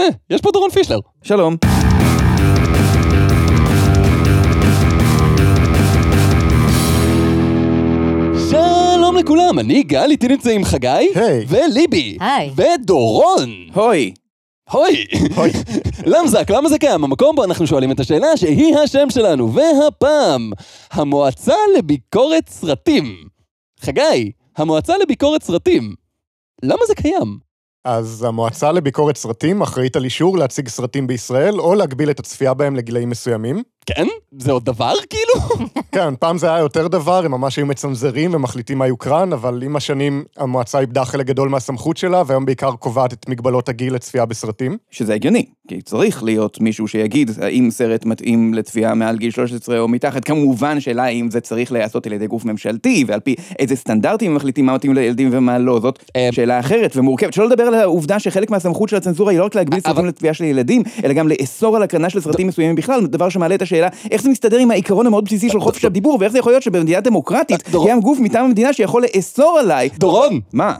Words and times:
אה, 0.00 0.04
יש 0.30 0.40
פה 0.40 0.50
דורון 0.52 0.70
פישלר. 0.70 0.98
שלום. 1.22 1.56
שלום 8.50 9.16
לכולם, 9.16 9.58
אני 9.58 9.82
גל, 9.82 10.10
איתי 10.10 10.28
נמצאים 10.28 10.64
חגי, 10.64 10.88
היי. 10.88 11.44
וליבי, 11.48 12.16
היי. 12.20 12.50
ודורון. 12.56 13.50
הוי. 13.74 14.12
הוי. 14.70 15.06
הוי. 15.36 15.50
למזק, 16.12 16.50
למה 16.50 16.68
זה 16.68 16.78
קיים? 16.78 17.04
המקום 17.04 17.36
בו 17.36 17.44
אנחנו 17.44 17.66
שואלים 17.66 17.90
את 17.90 18.00
השאלה 18.00 18.36
שהיא 18.36 18.76
השם 18.76 19.10
שלנו, 19.10 19.52
והפעם, 19.54 20.50
המועצה 20.90 21.54
לביקורת 21.78 22.48
סרטים. 22.48 23.16
חגי, 23.80 24.32
המועצה 24.56 24.94
לביקורת 25.02 25.42
סרטים. 25.42 25.94
למה 26.62 26.80
זה 26.86 26.94
קיים? 26.94 27.47
אז 27.88 28.24
המועצה 28.28 28.72
לביקורת 28.72 29.16
סרטים 29.16 29.62
אחראית 29.62 29.96
על 29.96 30.04
אישור 30.04 30.38
להציג 30.38 30.68
סרטים 30.68 31.06
בישראל, 31.06 31.60
או 31.60 31.74
להגביל 31.74 32.10
את 32.10 32.18
הצפייה 32.18 32.54
בהם 32.54 32.76
לגילאים 32.76 33.10
מסוימים. 33.10 33.62
כן? 33.88 34.06
זה 34.38 34.52
עוד 34.52 34.64
דבר 34.64 34.92
כאילו? 35.10 35.64
כן, 35.92 36.14
פעם 36.20 36.38
זה 36.38 36.46
היה 36.50 36.58
יותר 36.58 36.88
דבר, 36.88 37.24
הם 37.24 37.30
ממש 37.30 37.56
היו 37.56 37.66
מצנזרים 37.66 38.34
ומחליטים 38.34 38.78
מה 38.78 38.86
יוקרן, 38.86 39.32
אבל 39.32 39.62
עם 39.62 39.76
השנים 39.76 40.24
המועצה 40.36 40.80
איבדה 40.80 41.04
חלק 41.04 41.26
גדול 41.26 41.48
מהסמכות 41.48 41.96
שלה, 41.96 42.22
והיום 42.26 42.46
בעיקר 42.46 42.72
קובעת 42.72 43.12
את 43.12 43.28
מגבלות 43.28 43.68
הגיל 43.68 43.94
לצפייה 43.94 44.26
בסרטים. 44.26 44.76
שזה 44.90 45.14
הגיוני, 45.14 45.44
כי 45.68 45.82
צריך 45.82 46.22
להיות 46.22 46.60
מישהו 46.60 46.88
שיגיד 46.88 47.30
האם 47.42 47.68
סרט 47.70 48.04
מתאים 48.04 48.54
לצפייה 48.54 48.94
מעל 48.94 49.16
גיל 49.16 49.30
13 49.30 49.78
או 49.78 49.88
מתחת. 49.88 50.24
כמובן 50.24 50.80
שאלה 50.80 51.04
האם 51.04 51.30
זה 51.30 51.40
צריך 51.40 51.72
להיעשות 51.72 52.06
על 52.06 52.12
ידי 52.12 52.26
גוף 52.26 52.44
ממשלתי, 52.44 53.04
ועל 53.06 53.20
פי 53.20 53.34
איזה 53.58 53.76
סטנדרטים 53.76 54.34
מחליטים 54.34 54.66
מה 54.66 54.74
מתאים 54.74 54.94
לילדים 54.94 55.28
ומה 55.32 55.58
לא, 55.58 55.80
זאת 55.80 56.04
אה, 56.16 56.28
שאלה 56.32 56.60
אחרת 56.60 56.96
ומורכבת. 56.96 57.32
שלא 57.34 57.46
לדבר 57.46 57.62
על 57.62 57.74
העובדה 57.74 58.18
שחלק 58.18 58.50
מהסמכות 58.50 58.88
של 58.88 58.96
הצנזורה 58.96 59.32
היא 59.32 59.38
לא 59.38 59.44
רק 59.44 59.54
להגביל 59.54 59.80
אבל- 59.84 59.94
סרטים 59.94 60.06
לצפייה 60.08 60.34
של 60.34 60.44
ילדים, 60.44 60.82
אלא 61.04 61.12
גם 61.12 61.28
לאסור 61.28 61.76
על 61.76 61.82
הקרנה 61.82 62.10
של 62.10 62.20
סרטים 62.20 62.46
מסוימים 62.46 62.74
בכלל, 62.74 63.06
דבר 63.06 63.28
שמעלה 63.28 63.54
את 63.54 63.62
השאלה 63.62 63.77
איך 64.10 64.22
זה 64.22 64.28
מסתדר 64.28 64.58
עם 64.58 64.70
העיקרון 64.70 65.06
המאוד 65.06 65.24
בסיסי 65.24 65.50
של 65.50 65.60
חופש 65.60 65.84
הדיבור, 65.84 66.18
ואיך 66.20 66.32
זה 66.32 66.38
יכול 66.38 66.52
להיות 66.52 66.62
שבמדינה 66.62 67.00
דמוקרטית 67.00 67.62
קיים 67.62 68.00
גוף 68.00 68.18
מטעם 68.20 68.44
המדינה 68.44 68.72
שיכול 68.72 69.02
לאסור 69.02 69.58
עליי. 69.58 69.88
דורון, 69.98 70.40
מה? 70.52 70.74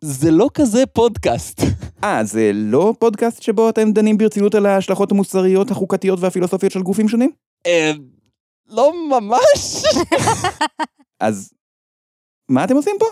זה 0.00 0.30
לא 0.30 0.48
כזה 0.54 0.86
פודקאסט. 0.86 1.62
אה, 2.04 2.24
זה 2.24 2.50
לא 2.54 2.94
פודקאסט 2.98 3.42
שבו 3.42 3.68
אתם 3.68 3.92
דנים 3.92 4.18
ברצינות 4.18 4.54
על 4.54 4.66
ההשלכות 4.66 5.12
המוסריות, 5.12 5.70
החוקתיות 5.70 6.20
והפילוסופיות 6.20 6.72
של 6.72 6.82
גופים 6.82 7.08
שונים? 7.08 7.30
אה, 7.66 7.92
לא 8.68 8.92
ממש. 9.10 9.84
אז 11.20 11.52
מה 12.48 12.64
אתם 12.64 12.76
עושים 12.76 12.96
פה? 12.98 13.06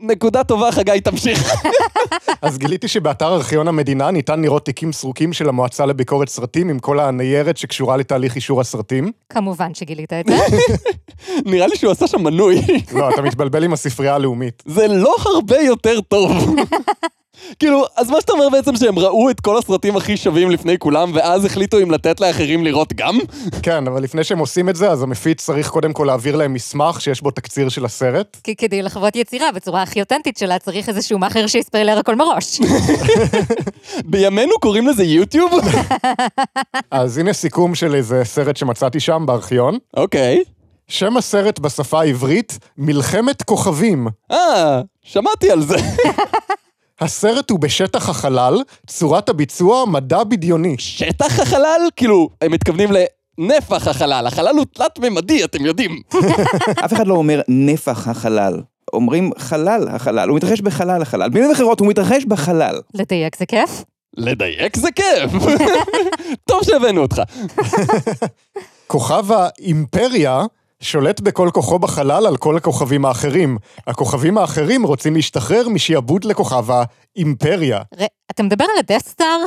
נקודה 0.00 0.44
טובה, 0.44 0.72
חגי, 0.72 1.00
תמשיך. 1.00 1.52
אז 2.42 2.58
גיליתי 2.58 2.88
שבאתר 2.88 3.34
ארכיון 3.34 3.68
המדינה 3.68 4.10
ניתן 4.10 4.42
לראות 4.42 4.64
תיקים 4.64 4.92
סרוקים 4.92 5.32
של 5.32 5.48
המועצה 5.48 5.86
לביקורת 5.86 6.28
סרטים, 6.28 6.68
עם 6.68 6.78
כל 6.78 7.00
הניירת 7.00 7.56
שקשורה 7.56 7.96
לתהליך 7.96 8.36
אישור 8.36 8.60
הסרטים. 8.60 9.12
כמובן 9.28 9.74
שגילית 9.74 10.12
את 10.12 10.26
זה. 10.26 10.36
נראה 11.50 11.66
לי 11.66 11.76
שהוא 11.76 11.92
עשה 11.92 12.06
שם 12.06 12.22
מנוי. 12.22 12.62
לא, 12.92 13.10
אתה 13.10 13.22
מתבלבל 13.22 13.64
עם 13.64 13.72
הספרייה 13.72 14.14
הלאומית. 14.14 14.62
זה 14.66 14.88
לא 14.88 15.14
הרבה 15.34 15.60
יותר 15.60 16.00
טוב. 16.00 16.32
כאילו, 17.58 17.84
אז 17.96 18.10
מה 18.10 18.20
שאתה 18.20 18.32
אומר 18.32 18.48
בעצם 18.48 18.76
שהם 18.76 18.98
ראו 18.98 19.30
את 19.30 19.40
כל 19.40 19.58
הסרטים 19.58 19.96
הכי 19.96 20.16
שווים 20.16 20.50
לפני 20.50 20.78
כולם, 20.78 21.10
ואז 21.14 21.44
החליטו 21.44 21.82
אם 21.82 21.90
לתת 21.90 22.20
לאחרים 22.20 22.64
לראות 22.64 22.92
גם? 22.92 23.18
כן, 23.62 23.86
אבל 23.86 24.02
לפני 24.02 24.24
שהם 24.24 24.38
עושים 24.38 24.68
את 24.68 24.76
זה, 24.76 24.90
אז 24.90 25.02
המפיץ 25.02 25.44
צריך 25.44 25.68
קודם 25.68 25.92
כל 25.92 26.04
להעביר 26.04 26.36
להם 26.36 26.54
מסמך 26.54 27.00
שיש 27.00 27.22
בו 27.22 27.30
תקציר 27.30 27.68
של 27.68 27.84
הסרט. 27.84 28.36
כי 28.44 28.56
כדי 28.56 28.82
לחוות 28.82 29.16
יצירה 29.16 29.52
בצורה 29.52 29.82
הכי 29.82 30.00
אותנטית 30.00 30.36
שלה, 30.36 30.58
צריך 30.58 30.88
איזשהו 30.88 31.18
מאכר 31.18 31.46
שיספיילר 31.46 31.98
הכל 31.98 32.16
מראש. 32.16 32.60
בימינו 34.10 34.52
קוראים 34.60 34.86
לזה 34.86 35.04
יוטיוב? 35.04 35.52
אז 36.90 37.18
הנה 37.18 37.32
סיכום 37.32 37.74
של 37.74 37.94
איזה 37.94 38.22
סרט 38.24 38.56
שמצאתי 38.56 39.00
שם 39.00 39.24
בארכיון. 39.26 39.78
אוקיי. 39.96 40.42
שם 40.88 41.16
הסרט 41.16 41.58
בשפה 41.58 42.00
העברית, 42.00 42.58
מלחמת 42.78 43.42
כוכבים. 43.42 44.08
אה, 44.30 44.80
שמעתי 45.02 45.50
על 45.50 45.62
זה. 45.62 45.76
הסרט 47.00 47.50
הוא 47.50 47.58
בשטח 47.58 48.08
החלל, 48.08 48.62
צורת 48.86 49.28
הביצוע 49.28 49.84
מדע 49.86 50.24
בדיוני. 50.24 50.74
שטח 50.78 51.40
החלל? 51.40 51.80
כאילו, 51.96 52.28
הם 52.40 52.52
מתכוונים 52.52 52.88
לנפח 52.92 53.88
החלל. 53.88 54.26
החלל 54.26 54.56
הוא 54.56 54.64
תלת-ממדי, 54.74 55.44
אתם 55.44 55.66
יודעים. 55.66 56.02
אף 56.84 56.92
אחד 56.92 57.06
לא 57.06 57.14
אומר 57.14 57.40
נפח 57.48 58.08
החלל. 58.08 58.62
אומרים 58.92 59.30
חלל 59.38 59.88
החלל, 59.90 60.28
הוא 60.28 60.36
מתרחש 60.36 60.60
בחלל 60.60 61.02
החלל. 61.02 61.28
במילים 61.28 61.50
אחרות, 61.50 61.80
הוא 61.80 61.88
מתרחש 61.88 62.24
בחלל. 62.24 62.80
לדייק 62.94 63.36
זה 63.36 63.46
כיף. 63.46 63.84
לדייק 64.16 64.76
זה 64.76 64.88
כיף. 64.90 65.32
טוב 66.48 66.62
שהבאנו 66.62 67.00
אותך. 67.02 67.22
כוכב 68.86 69.32
האימפריה 69.32 70.42
שולט 70.82 71.20
בכל 71.20 71.50
כוחו 71.54 71.78
בחלל 71.78 72.26
על 72.26 72.36
כל 72.36 72.56
הכוכבים 72.56 73.04
האחרים. 73.04 73.58
הכוכבים 73.86 74.38
האחרים 74.38 74.82
רוצים 74.82 75.14
להשתחרר 75.14 75.68
משעבוד 75.68 76.24
לכוכב 76.24 76.64
האימפריה. 76.70 77.78
ר... 78.00 78.04
אתה 78.30 78.42
מדבר 78.42 78.64
על 78.64 78.78
הדסטאר? 78.78 79.38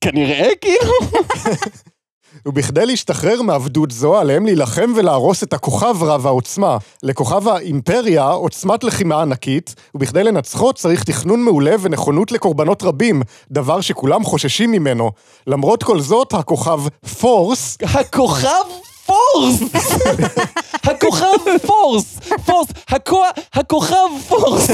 כנראה, 0.00 0.48
כאילו. 0.60 0.92
ובכדי 2.46 2.86
להשתחרר 2.86 3.42
מעבדות 3.42 3.90
זו, 3.90 4.18
עליהם 4.18 4.46
להילחם 4.46 4.92
ולהרוס 4.96 5.42
את 5.42 5.52
הכוכב 5.52 6.02
רב 6.02 6.26
העוצמה. 6.26 6.76
לכוכב 7.02 7.48
האימפריה 7.48 8.28
עוצמת 8.28 8.84
לחימה 8.84 9.22
ענקית, 9.22 9.74
ובכדי 9.94 10.24
לנצחו 10.24 10.72
צריך 10.72 11.04
תכנון 11.04 11.42
מעולה 11.42 11.74
ונכונות 11.80 12.32
לקורבנות 12.32 12.82
רבים, 12.82 13.22
דבר 13.50 13.80
שכולם 13.80 14.24
חוששים 14.24 14.72
ממנו. 14.72 15.10
למרות 15.46 15.82
כל 15.82 16.00
זאת, 16.00 16.32
הכוכב 16.32 16.80
פורס 17.20 17.78
הכוכב 17.82 18.64
פורס! 19.06 19.60
הכוכב 20.84 21.58
פורס! 21.66 22.18
פורס! 22.46 22.68
הכוכב 23.52 24.08
פורס! 24.28 24.70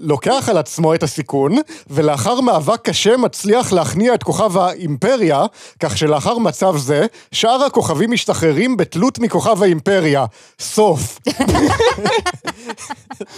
לוקח 0.00 0.48
על 0.48 0.58
עצמו 0.58 0.94
את 0.94 1.02
הסיכון, 1.02 1.56
ולאחר 1.90 2.40
מאבק 2.40 2.80
קשה 2.82 3.16
מצליח 3.16 3.72
להכניע 3.72 4.14
את 4.14 4.22
כוכב 4.22 4.58
האימפריה, 4.58 5.44
כך 5.80 5.98
שלאחר 5.98 6.38
מצב 6.38 6.76
זה, 6.76 7.06
שאר 7.32 7.64
הכוכבים 7.64 8.10
משתחררים 8.10 8.76
בתלות 8.76 9.18
מכוכב 9.18 9.62
האימפריה. 9.62 10.24
סוף. 10.60 11.18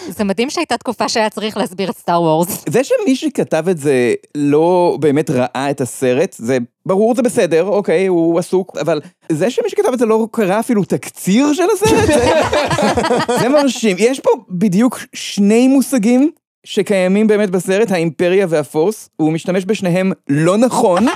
זה 0.08 0.24
מדהים 0.24 0.50
שהייתה 0.50 0.76
תקופה 0.76 1.08
שהיה 1.08 1.30
צריך 1.30 1.56
להסביר 1.56 1.90
את 1.90 1.96
סטאר 1.96 2.22
וורס. 2.22 2.64
זה 2.68 2.84
שמי 2.84 3.16
שכתב 3.16 3.64
את 3.70 3.78
זה 3.78 4.14
לא 4.34 4.96
באמת 5.00 5.30
ראה 5.30 5.70
את 5.70 5.80
הסרט, 5.80 6.36
זה 6.38 6.58
ברור, 6.86 7.14
זה 7.14 7.22
בסדר, 7.22 7.64
אוקיי, 7.64 8.06
הוא 8.06 8.38
עסוק, 8.38 8.76
אבל 8.80 9.00
זה 9.32 9.50
שמי 9.50 9.68
שכתב 9.68 9.92
את 9.92 9.98
זה 9.98 10.06
לא 10.06 10.28
קרא 10.32 10.60
אפילו 10.60 10.84
תקציר 10.84 11.52
של 11.52 11.66
הסרט, 11.74 12.06
זה, 12.06 12.40
זה 13.40 13.48
מרשים. 13.48 13.96
יש 13.98 14.20
פה 14.20 14.30
בדיוק 14.50 14.98
שני 15.14 15.68
מושגים 15.68 16.30
שקיימים 16.64 17.26
באמת 17.26 17.50
בסרט, 17.50 17.90
האימפריה 17.90 18.46
והפורס, 18.48 19.08
הוא 19.16 19.32
משתמש 19.32 19.64
בשניהם 19.66 20.12
לא 20.28 20.56
נכון, 20.56 21.06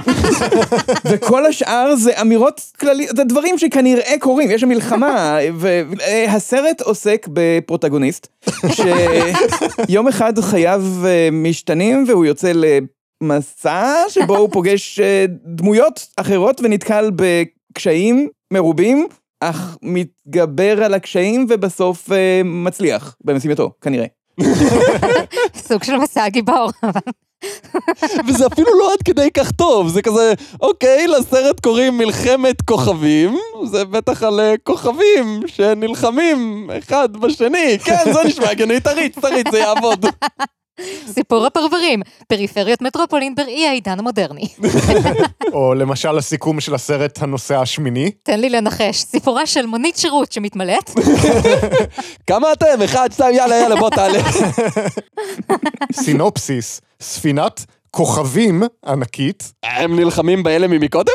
וכל 1.10 1.46
השאר 1.46 1.94
זה 1.96 2.20
אמירות 2.20 2.60
כלליות, 2.80 3.16
זה 3.16 3.24
דברים 3.24 3.58
שכנראה 3.58 4.14
קורים, 4.20 4.50
יש 4.50 4.64
מלחמה, 4.64 5.38
והסרט 5.58 6.80
עוסק 6.80 7.28
בפרוטגוניסט, 7.32 8.26
שיום 9.88 10.08
אחד 10.08 10.38
חייו 10.40 10.82
אה, 11.04 11.28
משתנים 11.32 12.04
והוא 12.08 12.24
יוצא 12.24 12.52
למסע 13.24 13.94
שבו 14.08 14.36
הוא 14.36 14.48
פוגש 14.52 15.00
אה, 15.00 15.24
דמויות 15.44 16.06
אחרות 16.16 16.60
ונתקל 16.64 17.10
בקשיים 17.16 18.28
מרובים, 18.52 19.06
אך 19.40 19.76
מתגבר 19.82 20.84
על 20.84 20.94
הקשיים 20.94 21.46
ובסוף 21.48 22.12
אה, 22.12 22.40
מצליח 22.44 23.16
במשימתו, 23.24 23.70
כנראה. 23.80 24.06
סוג 25.68 25.84
של 25.84 25.96
מסע 25.96 26.28
גיבור. 26.28 26.70
וזה 28.28 28.46
אפילו 28.46 28.78
לא 28.78 28.92
עד 28.92 29.02
כדי 29.04 29.30
כך 29.30 29.50
טוב, 29.50 29.88
זה 29.88 30.02
כזה, 30.02 30.32
אוקיי, 30.60 31.06
לסרט 31.06 31.60
קוראים 31.60 31.98
מלחמת 31.98 32.62
כוכבים, 32.62 33.38
זה 33.64 33.84
בטח 33.84 34.22
על 34.22 34.40
אה, 34.40 34.54
כוכבים 34.62 35.40
שנלחמים 35.46 36.70
אחד 36.78 37.16
בשני, 37.16 37.78
כן, 37.84 38.12
זה 38.12 38.18
נשמע 38.26 38.50
הגיוני, 38.50 38.80
תריץ, 38.80 39.18
תריץ, 39.18 39.46
זה 39.50 39.58
יעבוד. 39.58 40.06
סיפור 41.06 41.46
הפרברים, 41.46 42.02
פריפריות 42.28 42.82
מטרופולין 42.82 43.34
בראי 43.34 43.66
העידן 43.66 43.98
המודרני. 43.98 44.48
או 45.52 45.74
למשל 45.74 46.18
הסיכום 46.18 46.60
של 46.60 46.74
הסרט 46.74 47.22
הנוסע 47.22 47.60
השמיני. 47.60 48.10
תן 48.22 48.40
לי 48.40 48.50
לנחש, 48.50 48.96
סיפורה 48.96 49.46
של 49.46 49.66
מונית 49.66 49.96
שירות 49.96 50.32
שמתמלאת, 50.32 50.90
כמה 52.28 52.52
אתם? 52.52 52.82
אחד, 52.84 53.08
שתיים, 53.12 53.36
יאללה, 53.36 53.56
יאללה, 53.56 53.76
בוא 53.76 53.90
תעלה. 53.90 54.18
סינופסיס, 56.04 56.80
ספינת 57.00 57.64
כוכבים 57.90 58.62
ענקית, 58.86 59.52
הם 59.62 59.96
נלחמים 59.96 60.42
באלה 60.42 60.66
ממקודם? 60.66 61.12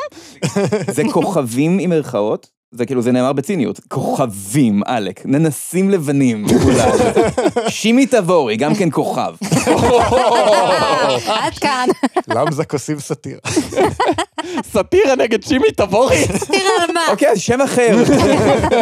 זה 0.92 1.04
כוכבים 1.12 1.80
עם 1.80 1.90
מירכאות, 1.90 2.48
זה 2.72 2.86
כאילו, 2.86 3.02
זה 3.02 3.12
נאמר 3.12 3.34
בציניות. 3.34 3.80
כוכבים, 3.88 4.82
עלק. 4.86 5.22
ננסים 5.26 5.90
לבנים. 5.90 6.46
כולם. 6.64 6.90
שימי 7.70 8.06
תבורי, 8.06 8.58
גם 8.58 8.76
כן 8.76 8.90
כוכב. 8.92 9.34
עד 11.28 11.54
כאן. 11.62 11.88
למזק 12.28 12.74
עושים 12.74 13.00
סאטירה. 13.00 13.40
סאטירה 14.74 15.16
נגד 15.16 15.44
שימי 15.44 15.72
תבורי. 15.72 16.28
תראה 16.28 16.84
על 16.84 16.92
מה. 16.94 17.02
אוקיי, 17.10 17.32
אז 17.32 17.40
שם 17.40 17.62
אחר. 17.62 17.98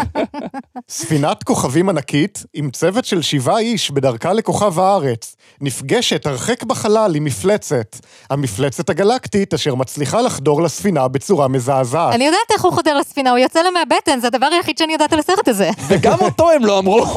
ספינת 0.89 1.43
כוכבים 1.43 1.89
ענקית, 1.89 2.43
עם 2.53 2.71
צוות 2.71 3.05
של 3.05 3.21
שבעה 3.21 3.59
איש 3.59 3.91
בדרכה 3.91 4.33
לכוכב 4.33 4.79
הארץ, 4.79 5.35
נפגשת 5.61 6.25
הרחק 6.25 6.63
בחלל 6.63 7.15
עם 7.15 7.23
מפלצת. 7.23 7.95
המפלצת 8.29 8.89
הגלקטית 8.89 9.53
אשר 9.53 9.75
מצליחה 9.75 10.21
לחדור 10.21 10.61
לספינה 10.61 11.07
בצורה 11.07 11.47
מזעזעת. 11.47 12.13
אני 12.13 12.25
יודעת 12.25 12.51
איך 12.51 12.65
הוא 12.65 12.73
חודר 12.73 12.97
לספינה, 12.97 13.29
הוא 13.29 13.37
יוצא 13.37 13.61
לה 13.61 13.69
מהבטן, 13.79 14.19
זה 14.19 14.27
הדבר 14.27 14.47
היחיד 14.51 14.77
שאני 14.77 14.93
יודעת 14.93 15.13
על 15.13 15.19
הסרט 15.19 15.47
הזה. 15.47 15.69
וגם 15.87 16.19
אותו 16.21 16.51
הם 16.51 16.65
לא 16.65 16.79
אמרו. 16.79 17.05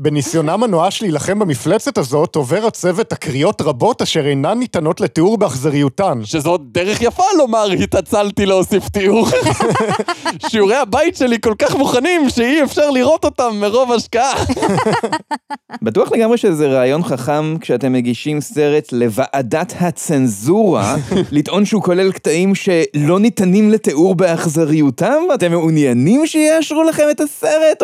בניסיונם 0.00 0.62
הנואש 0.62 1.02
להילחם 1.02 1.38
במפלצת 1.38 1.98
הזאת, 1.98 2.36
עובר 2.36 2.66
הצוות 2.66 3.10
תקריות 3.10 3.62
רבות 3.62 4.02
אשר 4.02 4.26
אינן 4.26 4.58
ניתנות 4.58 5.00
לתיאור 5.00 5.38
באכזריותן. 5.38 6.20
שזאת 6.24 6.60
דרך 6.64 7.02
יפה 7.02 7.22
לומר, 7.38 7.70
התעצלתי 7.82 8.46
להוסיף 8.46 8.88
תיאור. 8.88 9.28
שיעורי 10.48 10.76
הבית 10.76 11.16
שלי 11.16 11.36
כל 11.40 11.54
כך 11.58 11.76
מוכנים 11.76 12.30
שאי 12.30 12.62
אפשר 12.62 12.90
לראות 12.90 13.24
אותם 13.24 13.50
מרוב 13.60 13.92
השקעה. 13.92 14.44
בטוח 15.82 16.12
לגמרי 16.12 16.36
שזה 16.36 16.68
רעיון 16.68 17.04
חכם 17.04 17.58
כשאתם 17.60 17.92
מגישים 17.92 18.40
סרט 18.40 18.92
לוועדת 18.92 19.74
הצנזורה, 19.80 20.96
לטעון 21.32 21.64
שהוא 21.64 21.82
כולל 21.82 22.12
קטעים 22.12 22.54
שלא 22.54 23.20
ניתנים 23.20 23.70
לתיאור 23.70 24.14
באכזריותם? 24.14 25.22
אתם 25.34 25.50
מעוניינים 25.50 26.26
שיאשרו 26.26 26.82
לכם 26.82 27.04
את 27.10 27.20
הסרט? 27.20 27.82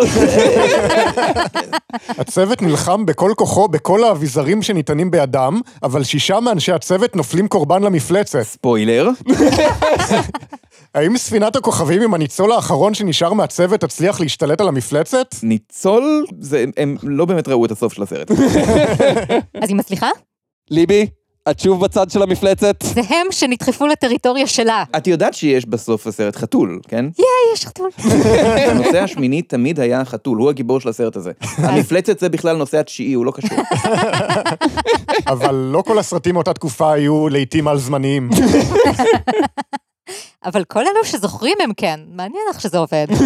הצוות 2.08 2.62
נלחם 2.62 3.06
בכל 3.06 3.32
כוחו 3.36 3.68
בכל 3.68 4.04
האביזרים 4.04 4.62
שניתנים 4.62 5.10
בידם, 5.10 5.60
אבל 5.82 6.04
שישה 6.04 6.40
מאנשי 6.40 6.72
הצוות 6.72 7.16
נופלים 7.16 7.48
קורבן 7.48 7.82
למפלצת. 7.82 8.42
ספוילר. 8.42 9.08
האם 10.94 11.16
ספינת 11.16 11.56
הכוכבים 11.56 12.02
עם 12.02 12.14
הניצול 12.14 12.52
האחרון 12.52 12.94
שנשאר 12.94 13.32
מהצוות 13.32 13.80
תצליח 13.80 14.20
להשתלט 14.20 14.60
על 14.60 14.68
המפלצת? 14.68 15.34
ניצול, 15.42 16.26
זה, 16.40 16.64
הם 16.76 16.96
לא 17.02 17.24
באמת 17.24 17.48
ראו 17.48 17.64
את 17.64 17.70
הסוף 17.70 17.92
של 17.92 18.02
הסרט. 18.02 18.30
אז 19.62 19.68
היא 19.68 19.76
מצליחה? 19.76 20.08
ליבי, 20.70 21.06
את 21.50 21.60
שוב 21.60 21.84
בצד 21.84 22.10
של 22.10 22.22
המפלצת? 22.22 22.82
זה 22.82 23.00
הם 23.00 23.26
שנדחפו 23.30 23.86
לטריטוריה 23.86 24.46
שלה. 24.46 24.84
את 24.96 25.06
יודעת 25.06 25.34
שיש 25.34 25.66
בסוף 25.66 26.06
הסרט 26.06 26.36
חתול, 26.36 26.80
כן? 26.88 27.04
היי, 27.18 27.54
יש 27.54 27.66
חתול. 27.66 27.90
הנושא 28.70 29.02
השמיני 29.02 29.42
תמיד 29.42 29.80
היה 29.80 30.00
החתול, 30.00 30.38
הוא 30.38 30.50
הגיבור 30.50 30.80
של 30.80 30.88
הסרט 30.88 31.16
הזה. 31.16 31.32
המפלצת 31.56 32.18
זה 32.18 32.28
בכלל 32.28 32.56
נושא 32.56 32.78
התשיעי, 32.78 33.12
הוא 33.12 33.26
לא 33.26 33.30
קשור. 33.30 33.58
אבל 35.26 35.54
לא 35.54 35.82
כל 35.82 35.98
הסרטים 35.98 36.34
מאותה 36.34 36.52
תקופה 36.52 36.92
היו 36.92 37.28
לעיתים 37.28 37.68
על 37.68 37.78
זמניים. 37.78 38.30
אבל 40.44 40.64
כל 40.64 40.80
אלו 40.80 41.04
שזוכרים 41.04 41.56
הם 41.60 41.70
כן. 41.76 42.00
מעניין 42.08 42.42
איך 42.52 42.60
שזה 42.60 42.78
עובד. 42.78 43.06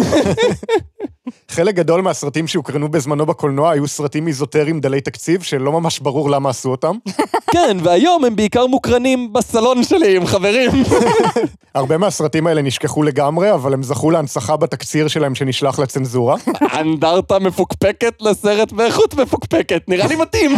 חלק 1.49 1.75
גדול 1.75 2.01
מהסרטים 2.01 2.47
שהוקרנו 2.47 2.89
בזמנו 2.89 3.25
בקולנוע 3.25 3.71
היו 3.71 3.87
סרטים 3.87 4.27
איזוטריים 4.27 4.79
דלי 4.79 5.01
תקציב, 5.01 5.41
שלא 5.41 5.71
ממש 5.71 5.99
ברור 5.99 6.29
למה 6.29 6.49
עשו 6.49 6.71
אותם. 6.71 6.95
כן, 7.53 7.77
והיום 7.83 8.25
הם 8.25 8.35
בעיקר 8.35 8.67
מוקרנים 8.67 9.33
בסלון 9.33 9.83
שלי 9.83 10.15
עם 10.15 10.25
חברים. 10.25 10.71
הרבה 11.75 11.97
מהסרטים 11.97 12.47
האלה 12.47 12.61
נשכחו 12.61 13.03
לגמרי, 13.03 13.53
אבל 13.53 13.73
הם 13.73 13.83
זכו 13.83 14.11
להנצחה 14.11 14.57
בתקציר 14.57 15.07
שלהם 15.07 15.35
שנשלח 15.35 15.79
לצנזורה. 15.79 16.35
אנדרטה 16.79 17.39
מפוקפקת 17.39 18.13
לסרט 18.21 18.71
באיכות 18.71 19.13
מפוקפקת, 19.13 19.81
נראה 19.87 20.07
לי 20.07 20.15
מתאים. 20.15 20.51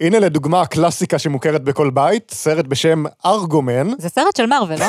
הנה 0.00 0.18
לדוגמה 0.18 0.60
הקלאסיקה 0.60 1.18
שמוכרת 1.18 1.64
בכל 1.64 1.90
בית, 1.90 2.30
סרט 2.30 2.66
בשם 2.66 3.04
ארגומן, 3.26 3.90
זה 3.98 4.08
סרט 4.08 4.36
של 4.36 4.46
מארוול, 4.46 4.76
לא? 4.78 4.86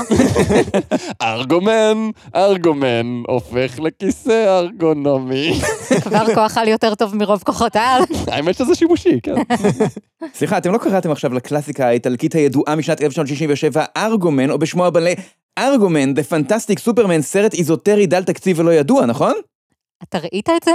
ארגומן, 1.22 2.10
ארגומן, 2.36 3.22
הופך 3.28 3.80
לכיסא 3.80 4.60
ארגונומי. 4.60 5.54
כבר 6.02 6.36
כוח 6.36 6.58
על 6.58 6.68
יותר 6.68 6.96
טוב 6.96 7.16
מרוב 7.16 7.44
כוחות 7.46 7.76
העל. 7.76 8.04
האמת 8.28 8.56
שזה 8.56 8.76
שימושי, 8.76 9.20
כן. 9.24 9.34
סליחה, 10.34 10.58
אתם 10.58 10.72
לא 10.72 10.78
קראתם 10.78 11.12
עכשיו 11.12 11.34
לקלאסיקה 11.34 11.88
האיטלקית 11.88 12.36
הידועה 12.36 12.76
משנת 12.76 13.02
1967, 13.02 13.86
ארגומן, 13.98 14.50
או 14.50 14.60
בשמו 14.60 14.86
הבלעז, 14.86 15.14
Argoman, 15.60 16.14
The 16.14 16.24
Fantastic 16.24 16.80
Superman, 16.80 17.22
סרט 17.22 17.54
איזוטרי 17.54 18.06
דל 18.06 18.24
תקציב 18.24 18.60
ולא 18.60 18.74
ידוע, 18.74 19.06
נכון? 19.06 19.34
אתה 20.04 20.18
ראית 20.18 20.50
את 20.50 20.64
זה? 20.64 20.72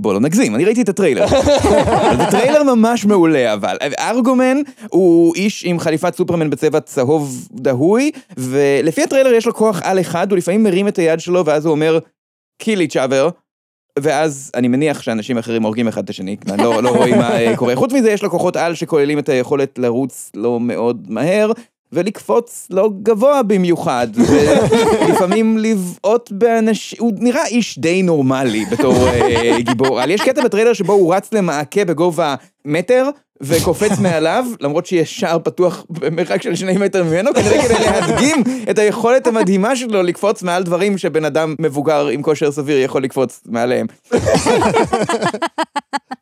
בוא 0.00 0.14
לא 0.14 0.20
נגזים, 0.20 0.54
אני 0.54 0.64
ראיתי 0.64 0.82
את 0.82 0.88
הטריילר. 0.88 1.26
זה 2.18 2.24
טריילר 2.30 2.62
ממש 2.74 3.04
מעולה, 3.04 3.52
אבל 3.54 3.76
ארגומן 3.98 4.56
הוא 4.88 5.34
איש 5.34 5.64
עם 5.64 5.78
חליפת 5.78 6.14
סופרמן 6.14 6.50
בצבע 6.50 6.80
צהוב 6.80 7.48
דהוי, 7.52 8.10
ולפי 8.36 9.02
הטריילר 9.02 9.32
יש 9.32 9.46
לו 9.46 9.54
כוח 9.54 9.80
על 9.84 10.00
אחד, 10.00 10.30
הוא 10.30 10.38
לפעמים 10.38 10.62
מרים 10.62 10.88
את 10.88 10.98
היד 10.98 11.20
שלו, 11.20 11.46
ואז 11.46 11.66
הוא 11.66 11.72
אומר, 11.72 11.98
kill 12.62 12.78
each 12.88 12.94
other, 12.94 13.30
ואז 13.98 14.50
אני 14.54 14.68
מניח 14.68 15.02
שאנשים 15.02 15.38
אחרים 15.38 15.62
הורגים 15.62 15.88
אחד 15.88 16.04
את 16.04 16.10
השני, 16.10 16.36
לא, 16.58 16.82
לא 16.82 16.88
רואים 16.88 17.18
מה 17.18 17.40
אה, 17.40 17.56
קורה. 17.56 17.76
חוץ 17.76 17.92
מזה 17.92 18.10
יש 18.10 18.22
לו 18.22 18.30
כוחות 18.30 18.56
על 18.56 18.74
שכוללים 18.74 19.18
את 19.18 19.28
היכולת 19.28 19.78
לרוץ 19.78 20.30
לא 20.34 20.60
מאוד 20.60 21.06
מהר. 21.08 21.52
ולקפוץ 21.92 22.66
לא 22.70 22.90
גבוה 23.02 23.42
במיוחד, 23.42 24.08
ולפעמים 24.16 25.58
לבעוט 25.64 26.30
באנשים, 26.32 26.98
הוא 27.00 27.12
נראה 27.18 27.46
איש 27.46 27.78
די 27.78 28.02
נורמלי 28.02 28.64
בתור 28.64 29.08
אה, 29.08 29.56
גיבור 29.60 30.00
על. 30.00 30.10
יש 30.10 30.20
קטע 30.20 30.44
בטריילר 30.44 30.72
שבו 30.72 30.92
הוא 30.92 31.14
רץ 31.14 31.32
למעקה 31.32 31.84
בגובה 31.84 32.34
מטר, 32.64 33.08
וקופץ 33.40 33.98
מעליו, 33.98 34.44
למרות 34.60 34.86
שיש 34.86 35.20
שער 35.20 35.38
פתוח 35.38 35.84
במרחק 35.90 36.42
של 36.42 36.54
שני 36.54 36.78
מטר 36.78 37.04
ממנו, 37.04 37.34
כנראה 37.34 37.62
כדי 37.62 37.84
להדגים 37.84 38.42
את 38.70 38.78
היכולת 38.78 39.26
המדהימה 39.26 39.76
שלו 39.76 40.02
לקפוץ 40.02 40.42
מעל 40.42 40.62
דברים 40.62 40.98
שבן 40.98 41.24
אדם 41.24 41.54
מבוגר 41.58 42.06
עם 42.06 42.22
כושר 42.22 42.52
סביר 42.52 42.78
יכול 42.78 43.02
לקפוץ 43.02 43.40
מעליהם. 43.46 43.86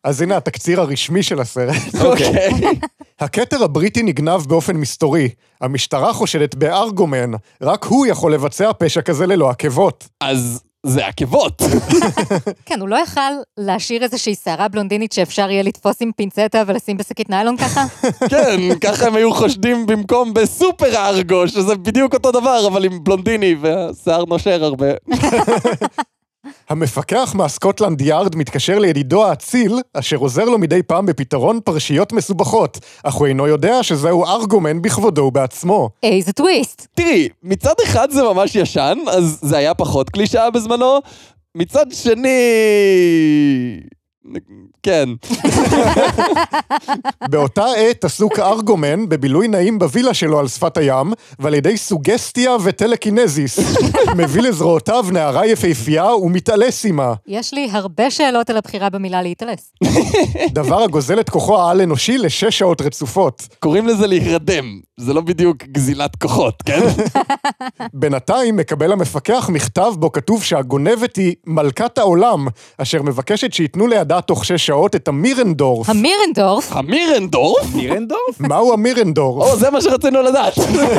אז 0.05 0.23
הנה 0.23 0.37
התקציר 0.37 0.81
הרשמי 0.81 1.23
של 1.23 1.41
הסרט. 1.41 1.77
אוקיי. 2.05 2.51
הכתר 3.21 3.65
הבריטי 3.65 4.03
נגנב 4.03 4.41
באופן 4.49 4.77
מסתורי. 4.77 5.29
המשטרה 5.61 6.13
חושדת 6.13 6.55
בארגומן, 6.55 7.31
רק 7.63 7.85
הוא 7.85 8.07
יכול 8.07 8.35
לבצע 8.35 8.71
פשע 8.79 9.01
כזה 9.01 9.27
ללא 9.27 9.51
עקבות. 9.51 10.09
אז 10.21 10.63
זה 10.89 11.07
עקבות. 11.07 11.63
כן, 12.67 12.81
הוא 12.81 12.89
לא 12.89 12.97
יכל 12.97 13.21
להשאיר 13.59 14.03
איזושהי 14.03 14.35
שערה 14.45 14.69
בלונדינית 14.69 15.13
שאפשר 15.13 15.51
יהיה 15.51 15.63
לתפוס 15.63 15.97
עם 16.01 16.11
פינצטה 16.17 16.63
ולשים 16.67 16.97
בשקית 16.97 17.31
ניילון 17.31 17.57
ככה? 17.57 17.85
כן, 18.31 18.61
ככה 18.81 19.07
הם 19.07 19.15
היו 19.15 19.35
חושדים 19.35 19.87
במקום 19.87 20.35
בסופר 20.35 21.07
ארגו, 21.07 21.49
שזה 21.49 21.75
בדיוק 21.75 22.15
אותו 22.15 22.33
דבר, 22.33 22.67
אבל 22.67 22.85
עם 22.85 23.05
בלונדיני 23.05 23.57
והשיער 23.61 24.25
נושר 24.25 24.65
הרבה. 24.65 24.87
המפקח 26.69 27.35
מהסקוטלנד 27.35 28.01
יארד 28.01 28.37
מתקשר 28.37 28.79
לידידו 28.79 29.27
האציל, 29.27 29.73
אשר 29.95 30.17
עוזר 30.17 30.45
לו 30.45 30.59
מדי 30.59 30.83
פעם 30.83 31.07
בפתרון 31.07 31.61
פרשיות 31.65 32.13
מסובכות, 32.13 32.79
אך 33.03 33.15
הוא 33.15 33.27
אינו 33.27 33.47
יודע 33.47 33.83
שזהו 33.83 34.25
ארגומן 34.25 34.83
בכבודו 34.83 35.23
ובעצמו. 35.23 35.91
איזה 36.03 36.33
טוויסט. 36.33 36.87
תראי, 36.95 37.29
מצד 37.43 37.75
אחד 37.85 38.11
זה 38.11 38.23
ממש 38.23 38.57
ישן, 38.57 38.99
אז 39.11 39.39
זה 39.43 39.57
היה 39.57 39.75
פחות 39.75 40.11
קלישאה 40.11 40.51
בזמנו, 40.51 40.99
מצד 41.55 41.87
שני... 41.93 42.29
כן. 44.83 45.09
באותה 47.31 47.65
עת 47.77 48.05
עסוק 48.05 48.39
ארגומן 48.39 49.09
בבילוי 49.09 49.49
נעים 49.49 49.79
בווילה 49.79 50.15
שלו 50.15 50.39
על 50.39 50.49
שפת 50.49 50.77
הים, 50.77 51.13
ועל 51.39 51.55
ידי 51.55 51.77
סוגסטיה 51.77 52.57
וטלקינזיס. 52.65 53.59
מביא 54.19 54.43
לזרועותיו 54.43 55.07
נערה 55.13 55.47
יפהפייה 55.47 56.15
ומתעלס 56.15 56.85
עימה. 56.85 57.15
יש 57.27 57.55
לי 57.55 57.69
הרבה 57.73 58.11
שאלות 58.11 58.51
על 58.51 58.57
הבחירה 58.57 58.91
במילה 58.91 59.23
להתעלס. 59.23 59.73
דבר 60.53 60.83
הגוזל 60.83 61.21
את 61.21 61.31
כוחו 61.31 61.59
העל-אנושי 61.59 62.19
לשש 62.19 62.59
שעות 62.59 62.81
רצופות. 62.81 63.49
קוראים 63.59 63.87
לזה 63.87 64.07
להירדם, 64.07 64.81
זה 64.99 65.15
לא 65.15 65.21
בדיוק 65.21 65.63
גזילת 65.63 66.17
כוחות, 66.17 66.63
כן? 66.63 66.81
בינתיים 68.01 68.57
מקבל 68.57 68.93
המפקח 68.93 69.51
מכתב 69.53 69.93
בו 69.97 70.13
כתוב 70.13 70.43
שהגונבת 70.43 71.17
היא 71.17 71.35
מלכת 71.47 71.99
העולם, 71.99 72.47
אשר 72.79 73.03
מבקשת 73.03 73.53
שייתנו 73.53 73.87
לידה 73.87 74.21
תוך 74.21 74.45
שש 74.45 74.67
שעות 74.67 74.97
את 74.97 75.09
המירנדורף. 75.09 75.89
המירנדורף? 75.89 76.73
המירנדורף? 76.73 77.75
נירנדורף? 77.75 78.41
מהו 78.49 78.73
המירנדורף? 78.73 79.51
או, 79.51 79.57
זה 79.57 79.71
מה 79.71 79.81
שרצינו 79.81 80.23
לדעת. 80.23 80.55